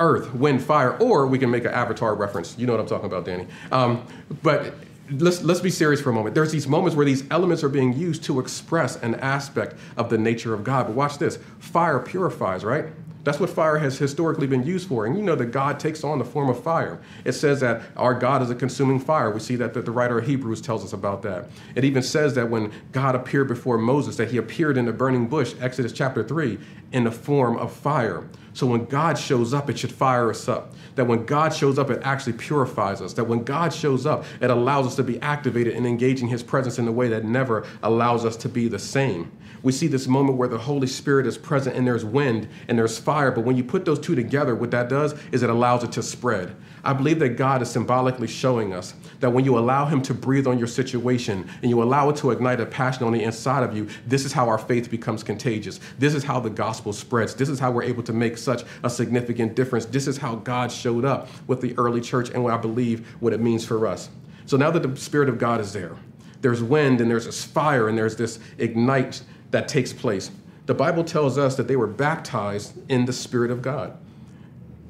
[0.00, 2.56] Earth, wind, fire, or we can make an avatar reference.
[2.58, 3.46] You know what I'm talking about, Danny.
[3.70, 4.06] Um,
[4.42, 4.74] but
[5.10, 6.34] let's let's be serious for a moment.
[6.34, 10.18] There's these moments where these elements are being used to express an aspect of the
[10.18, 10.86] nature of God.
[10.86, 12.86] But watch this: fire purifies, right?
[13.22, 15.04] That's what fire has historically been used for.
[15.04, 17.00] And you know that God takes on the form of fire.
[17.24, 19.30] It says that our God is a consuming fire.
[19.30, 21.48] We see that the writer of Hebrews tells us about that.
[21.74, 25.28] It even says that when God appeared before Moses, that he appeared in the burning
[25.28, 26.58] bush, Exodus chapter 3,
[26.92, 28.26] in the form of fire.
[28.52, 30.74] So when God shows up, it should fire us up.
[30.96, 33.12] That when God shows up, it actually purifies us.
[33.14, 36.78] That when God shows up, it allows us to be activated and engaging his presence
[36.78, 39.30] in a way that never allows us to be the same
[39.62, 42.98] we see this moment where the Holy Spirit is present and there's wind and there's
[42.98, 43.30] fire.
[43.30, 46.02] But when you put those two together, what that does is it allows it to
[46.02, 46.54] spread.
[46.82, 50.46] I believe that God is symbolically showing us that when you allow Him to breathe
[50.46, 53.76] on your situation and you allow it to ignite a passion on the inside of
[53.76, 55.80] you, this is how our faith becomes contagious.
[55.98, 57.34] This is how the gospel spreads.
[57.34, 59.84] This is how we're able to make such a significant difference.
[59.84, 63.32] This is how God showed up with the early church and what I believe what
[63.32, 64.08] it means for us.
[64.46, 65.96] So now that the Spirit of God is there,
[66.40, 70.30] there's wind and there's this fire and there's this ignite that takes place.
[70.66, 73.96] The Bible tells us that they were baptized in the Spirit of God.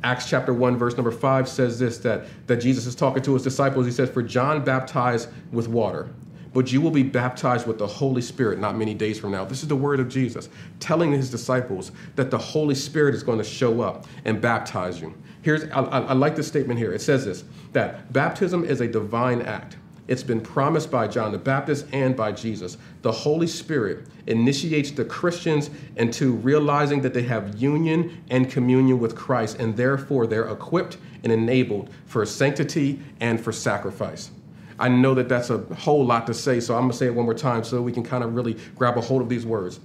[0.03, 3.43] Acts chapter 1, verse number 5 says this that, that Jesus is talking to his
[3.43, 3.87] disciples.
[3.87, 6.09] He says, For John baptized with water,
[6.55, 9.45] but you will be baptized with the Holy Spirit not many days from now.
[9.45, 13.39] This is the word of Jesus, telling his disciples that the Holy Spirit is going
[13.39, 15.15] to show up and baptize you.
[15.43, 16.93] Here's, I, I like this statement here.
[16.93, 19.77] It says this that baptism is a divine act.
[20.09, 22.79] It's been promised by John the Baptist and by Jesus.
[23.03, 29.17] The Holy Spirit initiates the Christians into realizing that they have union and communion with
[29.17, 34.31] Christ, and therefore they're equipped and enabled for sanctity and for sacrifice.
[34.79, 37.27] I know that that's a whole lot to say, so I'm to say it one
[37.27, 39.81] more time so we can kind of really grab a hold of these words.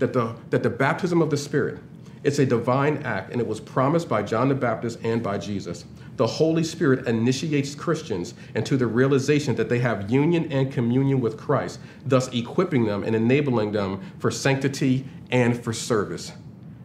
[0.00, 1.78] That the, that the baptism of the Spirit,
[2.24, 5.84] it's a divine act, and it was promised by John the Baptist and by Jesus
[6.20, 11.38] the Holy Spirit initiates Christians into the realization that they have union and communion with
[11.38, 16.32] Christ, thus equipping them and enabling them for sanctity and for service.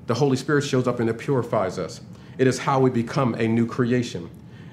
[0.07, 1.99] The Holy Spirit shows up and it purifies us.
[2.37, 4.29] It is how we become a new creation.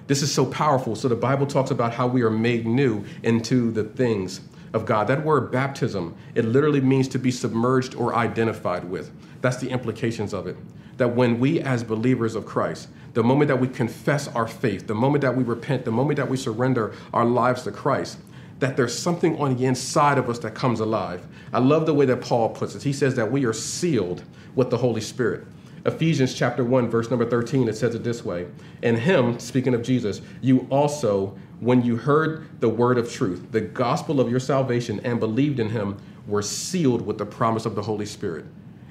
[0.07, 0.95] This is so powerful.
[0.95, 4.43] So the Bible talks about how we are made new into the things
[4.73, 5.07] of God.
[5.07, 9.11] That word baptism, it literally means to be submerged or identified with.
[9.41, 10.57] That's the implications of it.
[10.97, 14.95] That when we, as believers of Christ, the moment that we confess our faith, the
[14.95, 18.19] moment that we repent, the moment that we surrender our lives to Christ,
[18.59, 21.27] that there's something on the inside of us that comes alive.
[21.53, 22.83] I love the way that Paul puts it.
[22.83, 24.23] He says that we are sealed
[24.55, 25.45] with the Holy Spirit.
[25.85, 28.47] Ephesians chapter 1, verse number 13, it says it this way
[28.83, 33.61] In him, speaking of Jesus, you also, when you heard the word of truth, the
[33.61, 35.97] gospel of your salvation, and believed in him,
[36.27, 38.45] were sealed with the promise of the Holy Spirit.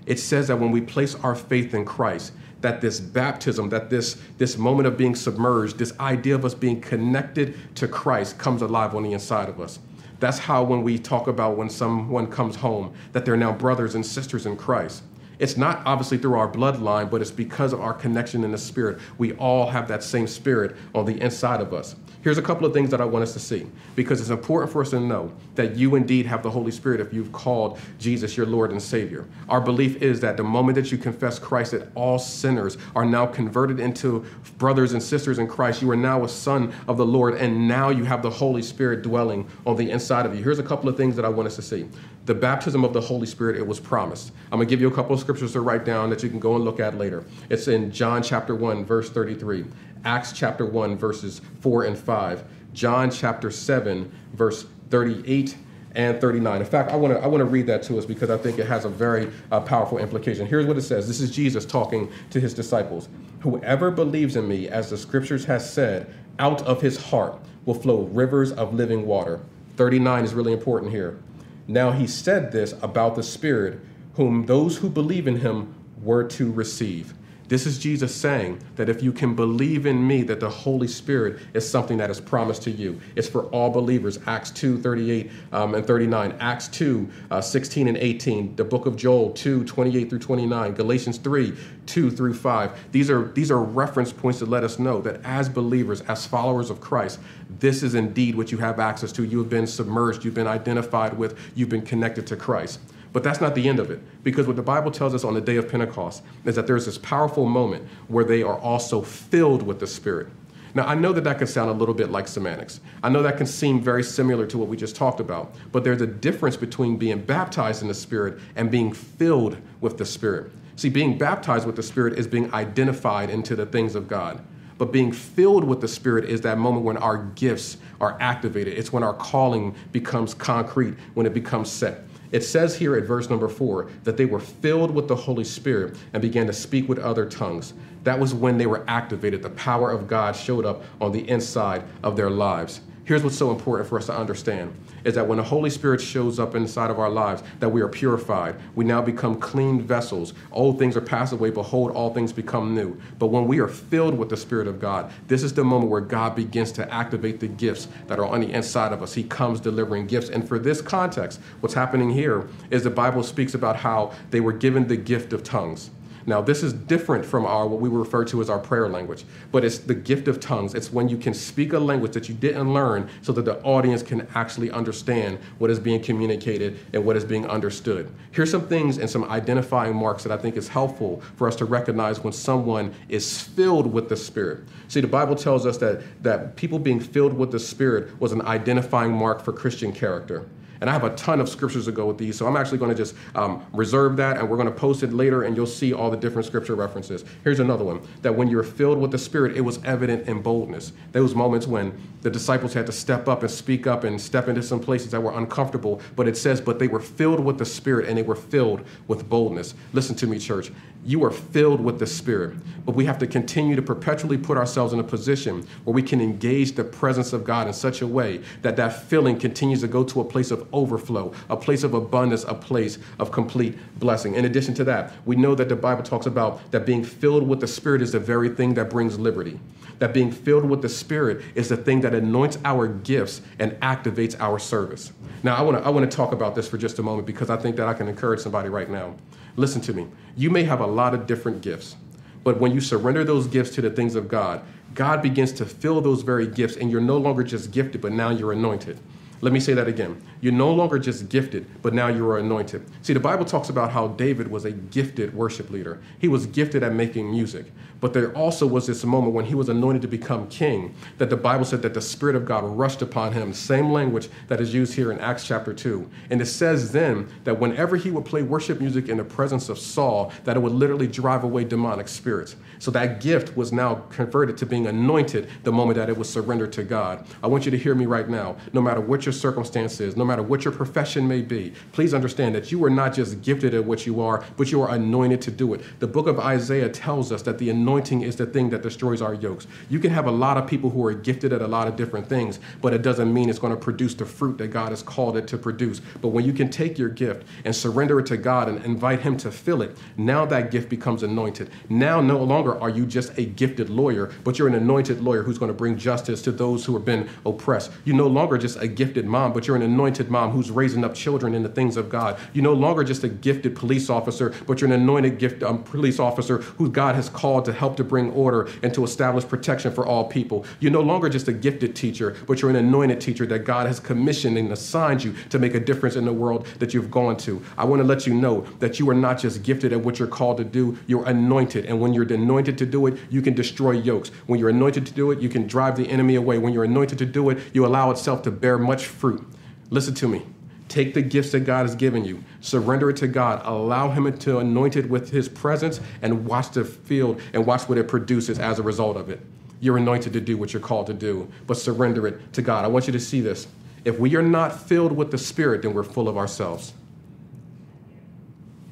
[0.06, 2.32] It says that when we place our faith in Christ,
[2.62, 6.80] that this baptism, that this, this moment of being submerged, this idea of us being
[6.80, 9.80] connected to Christ comes alive on the inside of us.
[10.22, 14.06] That's how when we talk about when someone comes home, that they're now brothers and
[14.06, 15.04] sisters in Christ.
[15.40, 19.00] It's not obviously through our bloodline, but it's because of our connection in the spirit.
[19.18, 21.96] We all have that same spirit on the inside of us.
[22.22, 24.82] Here's a couple of things that I want us to see because it's important for
[24.84, 28.46] us to know that you indeed have the Holy Spirit if you've called Jesus your
[28.46, 29.26] Lord and Savior.
[29.50, 33.26] Our belief is that the moment that you confess Christ, that all sinners are now
[33.26, 34.24] converted into
[34.60, 35.82] brothers and sisters in Christ.
[35.82, 39.02] You are now a son of the Lord, and now you have the Holy Spirit
[39.02, 40.44] dwelling on the inside of you.
[40.44, 41.90] Here's a couple of things that I want us to see.
[42.28, 44.32] The baptism of the Holy Spirit, it was promised.
[44.52, 46.40] I'm going to give you a couple of scriptures to write down that you can
[46.40, 47.26] go and look at later.
[47.50, 49.66] It's in John chapter 1, verse 33.
[50.04, 55.56] Acts chapter 1, verses 4 and 5, John chapter 7, verse 38
[55.94, 56.62] and 39.
[56.62, 58.60] In fact, I want to I want to read that to us because I think
[58.60, 60.48] it has a very uh, powerful implication.
[60.48, 61.08] Here's what it says.
[61.08, 63.10] This is Jesus talking to his disciples.
[63.42, 68.04] Whoever believes in me, as the scriptures has said, out of his heart will flow
[68.04, 69.42] rivers of living water.
[69.76, 71.20] 39 is really important here.
[71.68, 73.80] Now he said this about the Spirit,
[74.16, 77.14] whom those who believe in him were to receive.
[77.52, 81.38] This is Jesus saying that if you can believe in me, that the Holy Spirit
[81.54, 83.02] is something that is promised to you.
[83.18, 84.20] It's for all believers.
[84.26, 88.96] Acts 2 38 um, and 39, Acts 2 uh, 16 and 18, the book of
[88.96, 91.54] Joel 2 28 through 29, Galatians 3
[91.88, 92.92] 2 through 5.
[92.94, 96.70] These are, these are reference points to let us know that as believers, as followers
[96.70, 97.20] of Christ,
[97.60, 99.26] this is indeed what you have access to.
[99.26, 102.80] You have been submerged, you've been identified with, you've been connected to Christ.
[103.14, 105.42] But that's not the end of it, because what the Bible tells us on the
[105.42, 109.80] day of Pentecost is that there's this powerful moment where they are also filled with
[109.80, 110.28] the Spirit.
[110.74, 112.80] Now, I know that that can sound a little bit like semantics.
[113.04, 116.02] I know that can seem very similar to what we just talked about, but there's
[116.02, 120.50] a difference between being baptized in the Spirit and being filled with the Spirit.
[120.78, 124.42] See, being baptized with the Spirit is being identified into the things of God.
[124.78, 128.78] But being filled with the Spirit is that moment when our gifts are activated.
[128.78, 132.04] It's when our calling becomes concrete, when it becomes set.
[132.32, 135.98] It says here at verse number four that they were filled with the Holy Spirit
[136.14, 137.74] and began to speak with other tongues.
[138.04, 139.42] That was when they were activated.
[139.42, 142.82] The power of God showed up on the inside of their lives.
[143.04, 146.40] Here's what's so important for us to understand is that when the Holy Spirit shows
[146.40, 148.56] up inside of our lives, that we are purified.
[148.76, 150.34] We now become clean vessels.
[150.52, 153.00] Old things are passed away, behold, all things become new.
[153.20, 156.02] But when we are filled with the Spirit of God, this is the moment where
[156.02, 159.14] God begins to activate the gifts that are on the inside of us.
[159.14, 160.30] He comes delivering gifts.
[160.30, 164.54] And for this context, what's happening here is the Bible speaks about how they were
[164.54, 165.90] given the gift of tongues.
[166.26, 169.64] Now, this is different from our what we refer to as our prayer language, but
[169.64, 170.74] it's the gift of tongues.
[170.74, 174.04] It's when you can speak a language that you didn't learn so that the audience
[174.04, 178.12] can actually understand what is being communicated and what is being understood.
[178.32, 181.66] Here's some things and some identifying marks that I think is helpful for us to
[181.66, 184.64] recognize when someone is filled with the Spirit.
[184.88, 188.42] See, the Bible tells us that that people being filled with the Spirit was an
[188.42, 190.46] identifying mark for Christian character.
[190.82, 192.90] And I have a ton of scriptures to go with these, so I'm actually going
[192.90, 195.94] to just um, reserve that and we're going to post it later and you'll see
[195.94, 197.24] all the different scripture references.
[197.44, 200.92] Here's another one that when you're filled with the Spirit, it was evident in boldness.
[201.12, 204.64] Those moments when the disciples had to step up and speak up and step into
[204.64, 208.10] some places that were uncomfortable, but it says, but they were filled with the Spirit
[208.10, 209.76] and they were filled with boldness.
[209.94, 210.72] Listen to me, church.
[211.04, 214.94] You are filled with the Spirit, but we have to continue to perpetually put ourselves
[214.94, 218.42] in a position where we can engage the presence of God in such a way
[218.62, 222.44] that that filling continues to go to a place of overflow, a place of abundance,
[222.48, 224.36] a place of complete blessing.
[224.36, 227.60] In addition to that, we know that the Bible talks about that being filled with
[227.60, 229.60] the Spirit is the very thing that brings liberty.
[230.00, 234.36] That being filled with the Spirit is the thing that anoints our gifts and activates
[234.40, 235.12] our service.
[235.44, 237.50] Now, I want to I want to talk about this for just a moment because
[237.50, 239.16] I think that I can encourage somebody right now.
[239.56, 240.08] Listen to me.
[240.36, 241.96] You may have a lot of different gifts,
[242.44, 246.02] but when you surrender those gifts to the things of God, God begins to fill
[246.02, 249.00] those very gifts, and you're no longer just gifted, but now you're anointed.
[249.42, 250.22] Let me say that again.
[250.40, 252.86] You're no longer just gifted, but now you are anointed.
[253.02, 256.00] See, the Bible talks about how David was a gifted worship leader.
[256.20, 257.66] He was gifted at making music.
[258.02, 261.38] But there also was this moment when he was anointed to become king that the
[261.38, 264.96] Bible said that the Spirit of God rushed upon him, same language that is used
[264.96, 266.10] here in Acts chapter 2.
[266.32, 269.78] And it says then that whenever he would play worship music in the presence of
[269.78, 272.56] Saul, that it would literally drive away demonic spirits.
[272.80, 276.74] So that gift was now converted to being anointed the moment that it was surrendered
[276.74, 277.24] to God.
[277.44, 278.56] I want you to hear me right now.
[278.74, 282.56] No matter what your circumstance is, no matter what your profession may be, please understand
[282.56, 285.52] that you are not just gifted at what you are, but you are anointed to
[285.52, 285.82] do it.
[286.00, 289.34] The book of Isaiah tells us that the anointing is the thing that destroys our
[289.34, 289.68] yokes.
[289.90, 292.28] You can have a lot of people who are gifted at a lot of different
[292.28, 295.38] things, but it doesn't mean it's going to produce the fruit that God has called
[295.38, 296.02] it to produce.
[296.22, 299.38] But when you can take your gift and surrender it to God and invite Him
[299.38, 301.70] to fill it, now that gift becomes anointed.
[301.90, 305.58] Now, no longer are you just a gifted lawyer, but you're an anointed lawyer who's
[305.58, 307.92] going to bring justice to those who have been oppressed.
[308.06, 311.14] You're no longer just a gifted mom, but you're an anointed mom who's raising up
[311.14, 312.40] children in the things of God.
[312.54, 316.20] You're no longer just a gifted police officer, but you're an anointed gift um, police
[316.20, 320.06] officer who God has called to help to bring order and to establish protection for
[320.06, 320.64] all people.
[320.80, 324.00] You're no longer just a gifted teacher, but you're an anointed teacher that God has
[324.00, 327.60] commissioned and assigned you to make a difference in the world that you've gone to.
[327.80, 330.28] I want to let you know that you are not just gifted at what you're
[330.28, 331.88] called to do, you're anointed.
[331.88, 334.30] And when you're anointed to do it, you can destroy yokes.
[334.46, 336.60] When you're anointed to do it, you can drive the enemy away.
[336.60, 339.44] When you're anointed to do it, you allow itself to bear much fruit.
[339.90, 340.46] Listen to me.
[340.92, 344.58] Take the gifts that God has given you, surrender it to God, allow Him to
[344.58, 348.78] anoint it with His presence, and watch the field and watch what it produces as
[348.78, 349.40] a result of it.
[349.80, 352.84] You're anointed to do what you're called to do, but surrender it to God.
[352.84, 353.68] I want you to see this.
[354.04, 356.92] If we are not filled with the Spirit, then we're full of ourselves.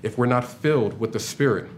[0.02, 1.70] If we're not filled with the Spirit,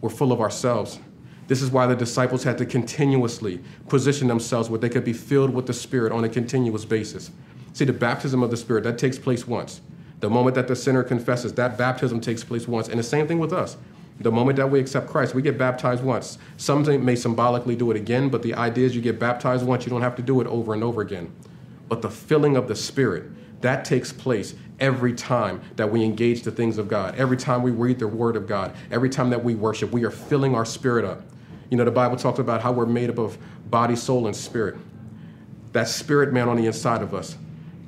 [0.00, 0.98] we're full of ourselves.
[1.46, 5.50] This is why the disciples had to continuously position themselves where they could be filled
[5.50, 7.30] with the Spirit on a continuous basis.
[7.72, 9.80] See, the baptism of the Spirit, that takes place once.
[10.20, 12.88] The moment that the sinner confesses, that baptism takes place once.
[12.88, 13.76] And the same thing with us.
[14.20, 16.36] The moment that we accept Christ, we get baptized once.
[16.58, 19.90] Some may symbolically do it again, but the idea is you get baptized once, you
[19.90, 21.32] don't have to do it over and over again.
[21.88, 23.24] But the filling of the Spirit,
[23.62, 27.70] that takes place every time that we engage the things of God, every time we
[27.70, 31.04] read the Word of God, every time that we worship, we are filling our spirit
[31.04, 31.22] up.
[31.70, 33.38] You know, the Bible talks about how we're made up of
[33.70, 34.76] body, soul, and spirit.
[35.72, 37.36] That spirit man on the inside of us,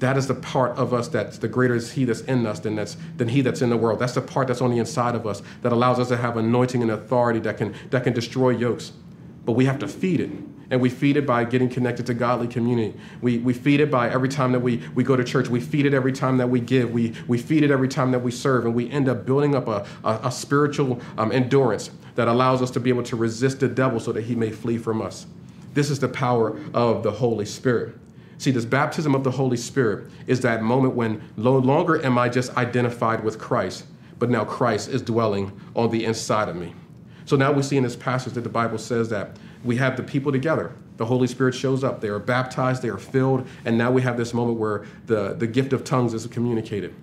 [0.03, 2.75] that is the part of us that's the greater is he that's in us than
[2.75, 4.01] that's than he that's in the world.
[4.01, 6.83] That's the part that's on the inside of us that allows us to have anointing
[6.83, 8.93] and authority that can that can destroy yokes.
[9.45, 10.31] But we have to feed it.
[10.71, 12.99] And we feed it by getting connected to godly community.
[13.21, 15.49] We, we feed it by every time that we, we go to church.
[15.49, 16.93] We feed it every time that we give.
[16.93, 18.65] We, we feed it every time that we serve.
[18.65, 22.71] And we end up building up a, a, a spiritual um, endurance that allows us
[22.71, 25.27] to be able to resist the devil so that he may flee from us.
[25.75, 27.95] This is the power of the Holy Spirit.
[28.43, 32.29] See, this baptism of the Holy Spirit is that moment when no longer am I
[32.29, 33.85] just identified with Christ,
[34.19, 36.75] but now Christ is dwelling on the inside of me.
[37.25, 40.03] So now we see in this passage that the Bible says that we have the
[40.03, 40.73] people together.
[40.97, 42.01] The Holy Spirit shows up.
[42.01, 45.47] They are baptized, they are filled, and now we have this moment where the, the
[45.47, 46.97] gift of tongues is communicated.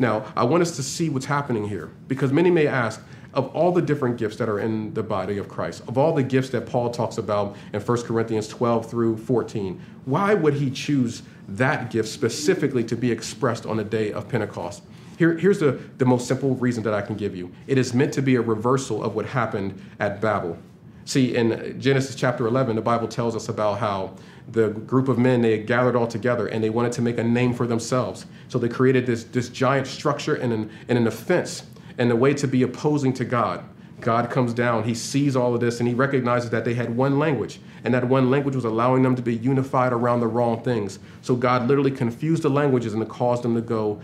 [0.00, 3.00] Now, I want us to see what's happening here because many may ask,
[3.34, 6.22] of all the different gifts that are in the body of Christ, of all the
[6.22, 11.22] gifts that Paul talks about in 1 Corinthians 12 through 14, why would he choose
[11.48, 14.82] that gift specifically to be expressed on the day of Pentecost?
[15.16, 18.14] Here, here's the, the most simple reason that I can give you it is meant
[18.14, 20.58] to be a reversal of what happened at Babel.
[21.04, 24.14] See, in Genesis chapter 11, the Bible tells us about how
[24.48, 27.52] the group of men they gathered all together and they wanted to make a name
[27.52, 28.26] for themselves.
[28.48, 31.64] So they created this, this giant structure and an, and an offense
[32.00, 33.62] and the way to be opposing to God.
[34.00, 37.18] God comes down, he sees all of this, and he recognizes that they had one
[37.18, 40.98] language, and that one language was allowing them to be unified around the wrong things.
[41.20, 44.00] So God literally confused the languages and it caused them to go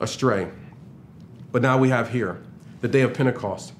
[0.00, 0.48] astray.
[1.52, 2.42] But now we have here
[2.80, 3.74] the day of Pentecost,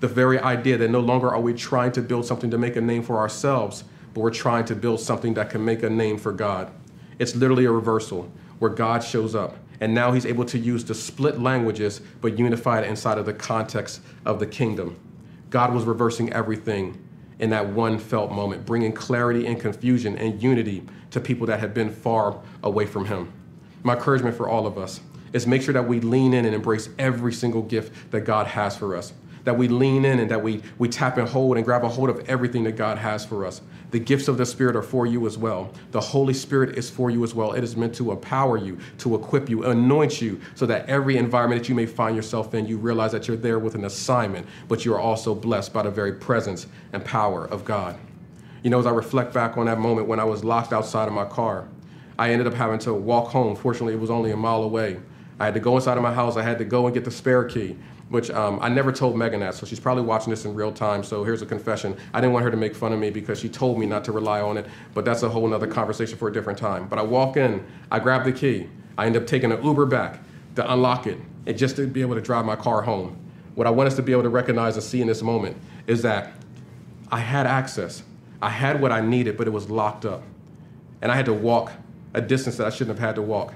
[0.00, 2.80] the very idea that no longer are we trying to build something to make a
[2.82, 6.32] name for ourselves, but we're trying to build something that can make a name for
[6.32, 6.70] God.
[7.18, 10.94] It's literally a reversal where God shows up and now he's able to use the
[10.94, 14.98] split languages but unified inside of the context of the kingdom.
[15.48, 17.02] God was reversing everything
[17.38, 21.72] in that one felt moment, bringing clarity and confusion and unity to people that had
[21.72, 23.32] been far away from him.
[23.82, 25.00] My encouragement for all of us
[25.32, 28.76] is make sure that we lean in and embrace every single gift that God has
[28.76, 29.14] for us
[29.44, 32.10] that we lean in and that we, we tap and hold and grab a hold
[32.10, 33.60] of everything that God has for us.
[33.90, 35.72] The gifts of the Spirit are for you as well.
[35.90, 37.52] The Holy Spirit is for you as well.
[37.52, 41.62] It is meant to empower you, to equip you, anoint you, so that every environment
[41.62, 44.84] that you may find yourself in, you realize that you're there with an assignment, but
[44.84, 47.98] you are also blessed by the very presence and power of God.
[48.62, 51.14] You know, as I reflect back on that moment when I was locked outside of
[51.14, 51.66] my car,
[52.18, 53.56] I ended up having to walk home.
[53.56, 55.00] Fortunately, it was only a mile away.
[55.40, 56.36] I had to go inside of my house.
[56.36, 57.76] I had to go and get the spare key
[58.10, 61.04] which um, I never told Megan that, so she's probably watching this in real time.
[61.04, 61.96] So here's a confession.
[62.12, 64.12] I didn't want her to make fun of me because she told me not to
[64.12, 66.88] rely on it, but that's a whole other conversation for a different time.
[66.88, 70.18] But I walk in, I grab the key, I end up taking an Uber back
[70.56, 73.16] to unlock it, and just to be able to drive my car home.
[73.54, 76.02] What I want us to be able to recognize and see in this moment is
[76.02, 76.32] that
[77.12, 78.02] I had access.
[78.42, 80.24] I had what I needed, but it was locked up.
[81.00, 81.70] And I had to walk
[82.12, 83.54] a distance that I shouldn't have had to walk.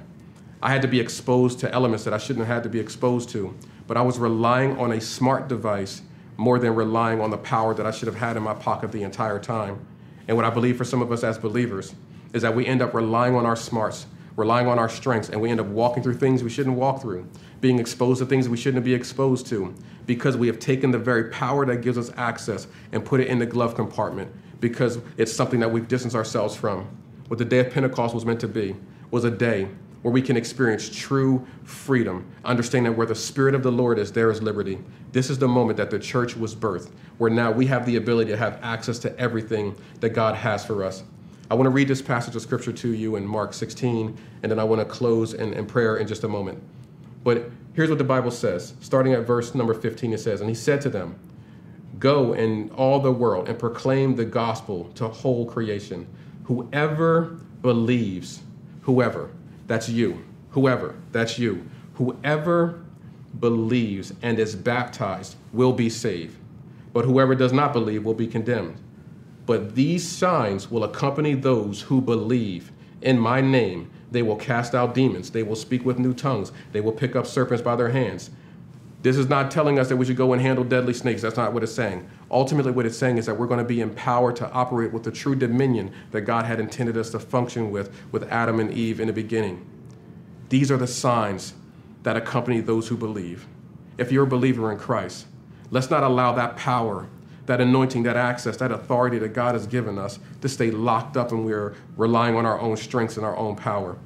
[0.65, 3.29] I had to be exposed to elements that I shouldn't have had to be exposed
[3.31, 3.55] to
[3.87, 6.03] but I was relying on a smart device
[6.37, 9.03] more than relying on the power that I should have had in my pocket the
[9.03, 9.85] entire time.
[10.27, 11.95] And what I believe for some of us as believers
[12.33, 15.51] is that we end up relying on our smarts, relying on our strengths, and we
[15.51, 17.29] end up walking through things we shouldn't walk through,
[17.61, 19.73] being exposed to things we shouldn't be exposed to,
[20.07, 23.39] because we have taken the very power that gives us access and put it in
[23.39, 26.89] the glove compartment because it's something that we've distanced ourselves from.
[27.29, 28.75] What the day of Pentecost was meant to be
[29.11, 29.69] was a day
[30.05, 34.13] where we can experience true freedom, understanding that where the Spirit of the Lord is,
[34.13, 34.79] there is liberty.
[35.13, 38.31] This is the moment that the church was birthed, where now we have the ability
[38.31, 41.05] to have access to everything that God has for us.
[41.51, 44.59] I want to read this passage of scripture to you in Mark 16, and then
[44.59, 46.63] I want to close in, in prayer in just a moment.
[47.23, 48.75] But here's what the Bible says.
[48.83, 51.19] Starting at verse number 15, it says, And he said to them,
[51.99, 56.07] Go in all the world and proclaim the gospel to whole creation.
[56.45, 58.43] Whoever believes,
[58.83, 59.31] whoever,
[59.67, 60.25] that's you.
[60.51, 61.69] Whoever, that's you.
[61.95, 62.83] Whoever
[63.41, 66.37] believes and is baptized will be saved,
[66.93, 68.77] but whoever does not believe will be condemned.
[69.47, 72.73] But these signs will accompany those who believe
[73.03, 73.91] in my name.
[74.11, 75.31] They will cast out demons.
[75.31, 76.53] They will speak with new tongues.
[76.73, 78.31] They will pick up serpents by their hands.
[79.05, 81.21] This is not telling us that we should go and handle deadly snakes.
[81.21, 82.09] That's not what it's saying.
[82.31, 85.11] Ultimately, what it's saying is that we're going to be empowered to operate with the
[85.11, 89.09] true dominion that God had intended us to function with, with Adam and Eve in
[89.09, 89.63] the beginning.
[90.49, 91.53] These are the signs
[92.03, 93.47] that accompany those who believe.
[93.99, 95.27] If you're a believer in Christ,
[95.71, 97.07] let's not allow that power,
[97.45, 101.31] that anointing, that access, that authority that God has given us to stay locked up
[101.31, 103.99] and we're relying on our own strengths and our own power.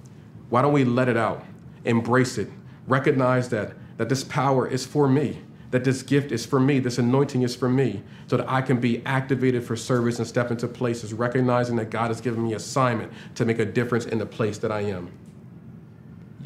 [0.51, 1.45] Why don't we let it out,
[1.85, 2.51] embrace it,
[2.89, 5.39] recognize that that this power is for me,
[5.71, 8.81] that this gift is for me, this anointing is for me, so that I can
[8.81, 13.13] be activated for service and step into places, recognizing that God has given me assignment
[13.35, 15.13] to make a difference in the place that I am.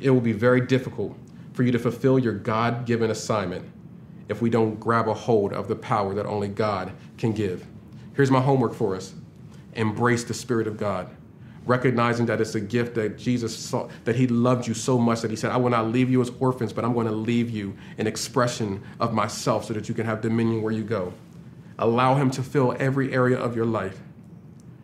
[0.00, 1.16] It will be very difficult
[1.52, 3.70] for you to fulfill your God given assignment
[4.28, 7.66] if we don't grab a hold of the power that only God can give.
[8.14, 9.14] Here's my homework for us
[9.74, 11.08] embrace the Spirit of God
[11.64, 15.30] recognizing that it's a gift that Jesus saw, that He loved you so much that
[15.30, 17.76] He said, I will not leave you as orphans, but I'm going to leave you
[17.98, 21.12] an expression of myself so that you can have dominion where you go.
[21.78, 24.00] Allow Him to fill every area of your life.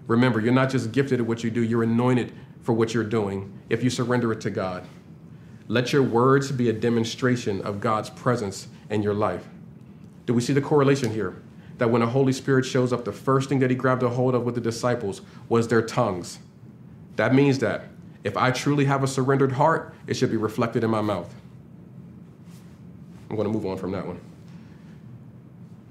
[0.06, 3.52] Remember, you're not just gifted at what you do, you're anointed for what you're doing
[3.68, 4.86] if you surrender it to God.
[5.68, 9.46] Let your words be a demonstration of God's presence in your life.
[10.24, 11.42] Do we see the correlation here?
[11.76, 14.34] That when the Holy Spirit shows up, the first thing that he grabbed a hold
[14.34, 16.38] of with the disciples was their tongues.
[17.18, 17.82] That means that
[18.22, 21.34] if I truly have a surrendered heart, it should be reflected in my mouth.
[23.28, 24.20] I'm going to move on from that one.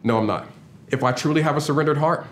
[0.06, 0.48] No, I'm not.
[0.88, 2.26] If I truly have a surrendered heart,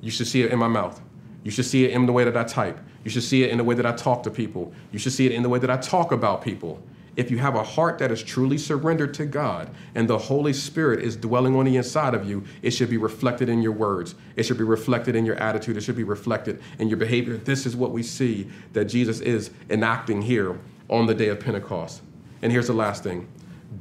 [0.00, 1.00] you should see it in my mouth.
[1.42, 2.78] You should see it in the way that I type.
[3.02, 4.72] You should see it in the way that I talk to people.
[4.92, 6.80] You should see it in the way that I talk about people
[7.16, 11.02] if you have a heart that is truly surrendered to God and the Holy Spirit
[11.02, 14.14] is dwelling on the inside of you, it should be reflected in your words.
[14.36, 15.76] It should be reflected in your attitude.
[15.76, 17.36] It should be reflected in your behavior.
[17.36, 20.58] This is what we see that Jesus is enacting here
[20.88, 22.02] on the day of Pentecost.
[22.40, 23.28] And here's the last thing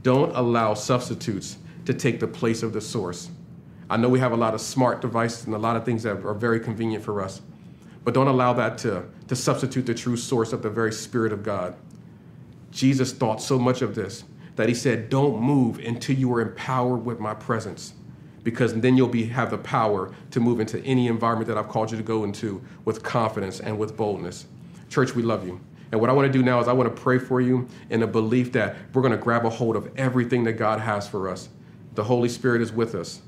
[0.04, 3.30] don't allow substitutes to take the place of the source.
[3.90, 6.24] I know we have a lot of smart devices and a lot of things that
[6.26, 7.42] are very convenient for us,
[8.06, 11.44] but don't allow that to, to substitute the true source of the very Spirit of
[11.44, 11.76] God.
[12.72, 14.24] Jesus thought so much of this
[14.56, 17.94] that he said, Don't move until you are empowered with my presence,
[18.44, 21.92] because then you'll be, have the power to move into any environment that I've called
[21.92, 24.46] you to go into with confidence and with boldness.
[24.90, 25.60] Church, we love you.
[25.92, 28.04] And what I want to do now is I want to pray for you in
[28.04, 31.28] a belief that we're going to grab a hold of everything that God has for
[31.28, 31.50] us.
[31.96, 33.22] The Holy Spirit is with us.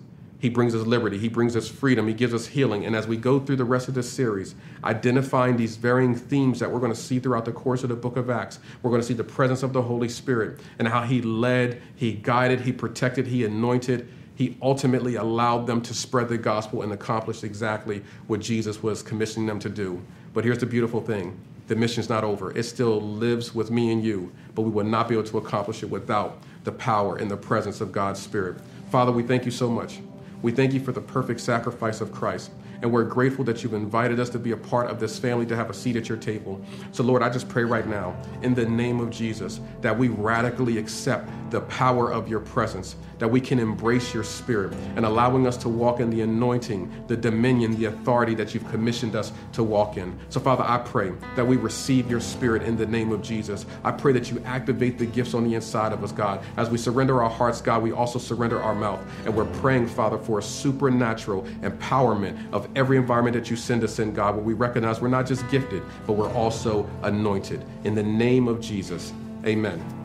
[0.43, 1.17] He brings us liberty.
[1.17, 2.05] He brings us freedom.
[2.05, 2.85] He gives us healing.
[2.85, 6.69] And as we go through the rest of this series, identifying these varying themes that
[6.69, 9.07] we're going to see throughout the course of the book of Acts, we're going to
[9.07, 13.25] see the presence of the Holy Spirit and how He led, He guided, He protected,
[13.25, 14.09] He anointed.
[14.35, 19.47] He ultimately allowed them to spread the gospel and accomplish exactly what Jesus was commissioning
[19.47, 20.01] them to do.
[20.33, 22.51] But here's the beautiful thing the mission's not over.
[22.51, 25.83] It still lives with me and you, but we will not be able to accomplish
[25.83, 28.57] it without the power and the presence of God's Spirit.
[28.91, 30.01] Father, we thank you so much
[30.43, 32.51] we thank you for the perfect sacrifice of Christ.
[32.81, 35.55] And we're grateful that you've invited us to be a part of this family, to
[35.55, 36.61] have a seat at your table.
[36.91, 40.77] So, Lord, I just pray right now, in the name of Jesus, that we radically
[40.77, 45.55] accept the power of your presence, that we can embrace your spirit and allowing us
[45.55, 49.95] to walk in the anointing, the dominion, the authority that you've commissioned us to walk
[49.95, 50.13] in.
[50.27, 53.65] So, Father, I pray that we receive your spirit in the name of Jesus.
[53.85, 56.43] I pray that you activate the gifts on the inside of us, God.
[56.57, 58.99] As we surrender our hearts, God, we also surrender our mouth.
[59.23, 63.99] And we're praying, Father, for a supernatural empowerment of every environment that you send us
[63.99, 67.63] in, God, where we recognize we're not just gifted, but we're also anointed.
[67.85, 69.13] In the name of Jesus,
[69.45, 70.02] amen.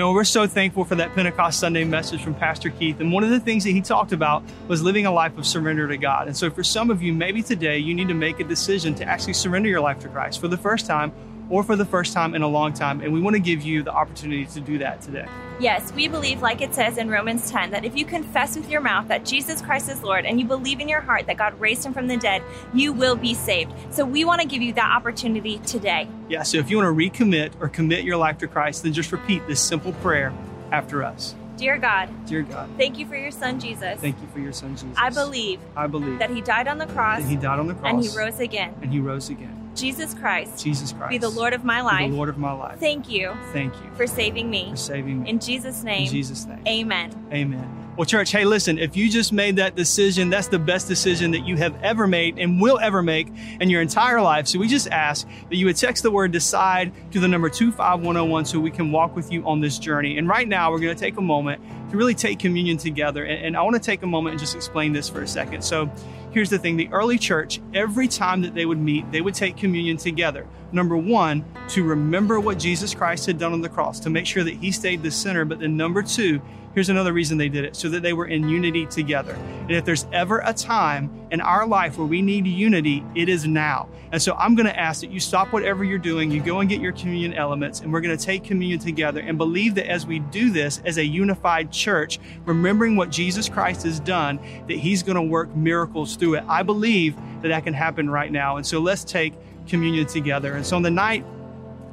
[0.00, 3.00] Man, we're so thankful for that Pentecost Sunday message from Pastor Keith.
[3.00, 5.86] And one of the things that he talked about was living a life of surrender
[5.86, 6.26] to God.
[6.26, 9.04] And so, for some of you, maybe today you need to make a decision to
[9.04, 11.12] actually surrender your life to Christ for the first time
[11.50, 13.00] or for the first time in a long time.
[13.00, 15.26] And we want to give you the opportunity to do that today.
[15.58, 18.80] Yes, we believe, like it says in Romans 10, that if you confess with your
[18.80, 21.84] mouth that Jesus Christ is Lord and you believe in your heart that God raised
[21.84, 22.42] him from the dead,
[22.72, 23.72] you will be saved.
[23.90, 26.08] So we want to give you that opportunity today.
[26.28, 29.12] Yeah, so if you want to recommit or commit your life to Christ, then just
[29.12, 30.32] repeat this simple prayer
[30.72, 31.34] after us.
[31.56, 34.00] Dear God, dear God, thank you for your son Jesus.
[34.00, 34.96] Thank you for your son Jesus.
[34.96, 37.22] I believe, I believe that he died on the cross.
[37.22, 37.92] He died on the cross.
[37.92, 38.74] And he rose again.
[38.80, 39.69] And he rose again.
[39.74, 40.62] Jesus Christ.
[40.62, 41.10] Jesus Christ.
[41.10, 42.06] Be the Lord of my life.
[42.06, 42.78] Be the Lord of my life.
[42.78, 43.36] Thank you.
[43.52, 43.90] Thank you.
[43.94, 44.70] For saving me.
[44.70, 45.30] For saving me.
[45.30, 46.04] In Jesus' name.
[46.04, 46.62] In Jesus' name.
[46.66, 47.28] Amen.
[47.32, 47.80] Amen.
[47.96, 51.46] Well, church, hey, listen, if you just made that decision, that's the best decision that
[51.46, 53.28] you have ever made and will ever make
[53.60, 54.46] in your entire life.
[54.46, 58.46] So we just ask that you would text the word decide to the number 25101
[58.46, 60.16] so we can walk with you on this journey.
[60.16, 61.60] And right now, we're going to take a moment
[61.90, 63.24] to really take communion together.
[63.24, 65.62] And, and I want to take a moment and just explain this for a second.
[65.62, 65.92] So
[66.30, 69.56] here's the thing the early church, every time that they would meet, they would take
[69.56, 70.46] communion together.
[70.72, 74.44] Number one, to remember what Jesus Christ had done on the cross, to make sure
[74.44, 75.44] that he stayed the center.
[75.44, 76.40] But then number two,
[76.72, 79.32] Here's another reason they did it so that they were in unity together.
[79.32, 83.44] And if there's ever a time in our life where we need unity, it is
[83.44, 83.88] now.
[84.12, 86.68] And so I'm going to ask that you stop whatever you're doing, you go and
[86.68, 90.06] get your communion elements, and we're going to take communion together and believe that as
[90.06, 95.02] we do this as a unified church, remembering what Jesus Christ has done, that He's
[95.02, 96.44] going to work miracles through it.
[96.48, 98.58] I believe that that can happen right now.
[98.58, 99.34] And so let's take
[99.66, 100.54] communion together.
[100.54, 101.24] And so on the night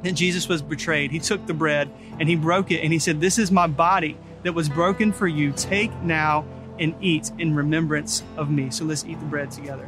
[0.04, 3.20] that Jesus was betrayed, He took the bread and He broke it and He said,
[3.20, 4.16] This is my body
[4.48, 5.52] that was broken for you.
[5.52, 6.42] Take now
[6.78, 8.70] and eat in remembrance of me.
[8.70, 9.86] So let's eat the bread together.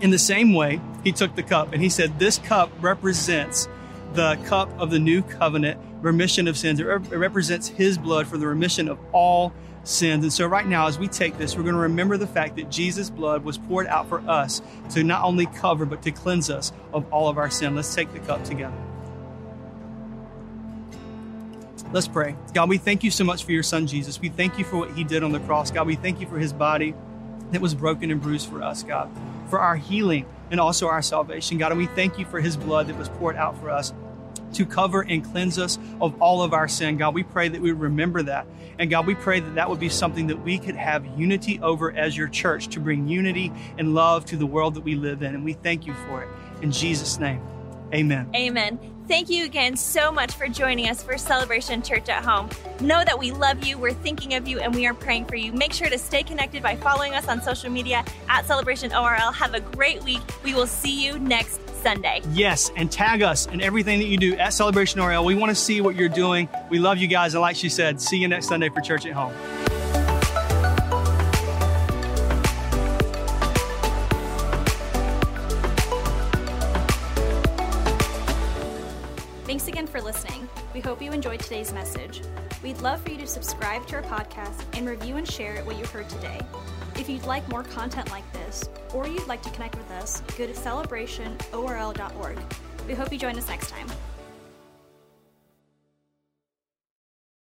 [0.00, 3.68] In the same way, he took the cup and he said, This cup represents
[4.12, 6.78] the cup of the new covenant, remission of sins.
[6.78, 9.52] It, represents his blood for the remission of all
[9.84, 10.24] sins.
[10.24, 12.70] And so, right now, as we take this, we're going to remember the fact that
[12.70, 14.60] Jesus' blood was poured out for us
[14.90, 17.74] to not only cover, but to cleanse us of all of our sin.
[17.74, 18.76] Let's take the cup together.
[21.92, 22.34] Let's pray.
[22.52, 24.20] God, we thank you so much for your son, Jesus.
[24.20, 25.70] We thank you for what he did on the cross.
[25.70, 26.92] God, we thank you for his body
[27.52, 29.08] that was broken and bruised for us, God,
[29.48, 31.70] for our healing and also our salvation, God.
[31.70, 33.92] And we thank you for his blood that was poured out for us
[34.54, 36.96] to cover and cleanse us of all of our sin.
[36.96, 38.46] God, we pray that we remember that.
[38.78, 41.92] And God, we pray that that would be something that we could have unity over
[41.92, 45.34] as your church to bring unity and love to the world that we live in.
[45.34, 46.28] And we thank you for it.
[46.62, 47.42] In Jesus' name,
[47.92, 48.30] amen.
[48.34, 48.78] Amen.
[49.06, 52.48] Thank you again so much for joining us for Celebration Church at Home.
[52.80, 55.52] Know that we love you, we're thinking of you, and we are praying for you.
[55.52, 59.30] Make sure to stay connected by following us on social media at Celebration ORL.
[59.30, 60.22] Have a great week.
[60.42, 62.22] We will see you next Sunday.
[62.30, 65.22] Yes, and tag us in everything that you do at Celebration ORL.
[65.22, 66.48] We want to see what you're doing.
[66.70, 67.34] We love you guys.
[67.34, 69.34] And like she said, see you next Sunday for Church at Home.
[79.44, 80.48] Thanks again for listening.
[80.72, 82.22] We hope you enjoyed today's message.
[82.62, 85.84] We'd love for you to subscribe to our podcast and review and share what you
[85.86, 86.40] heard today.
[86.96, 90.46] If you'd like more content like this, or you'd like to connect with us, go
[90.46, 92.38] to celebrationorl.org.
[92.86, 93.88] We hope you join us next time.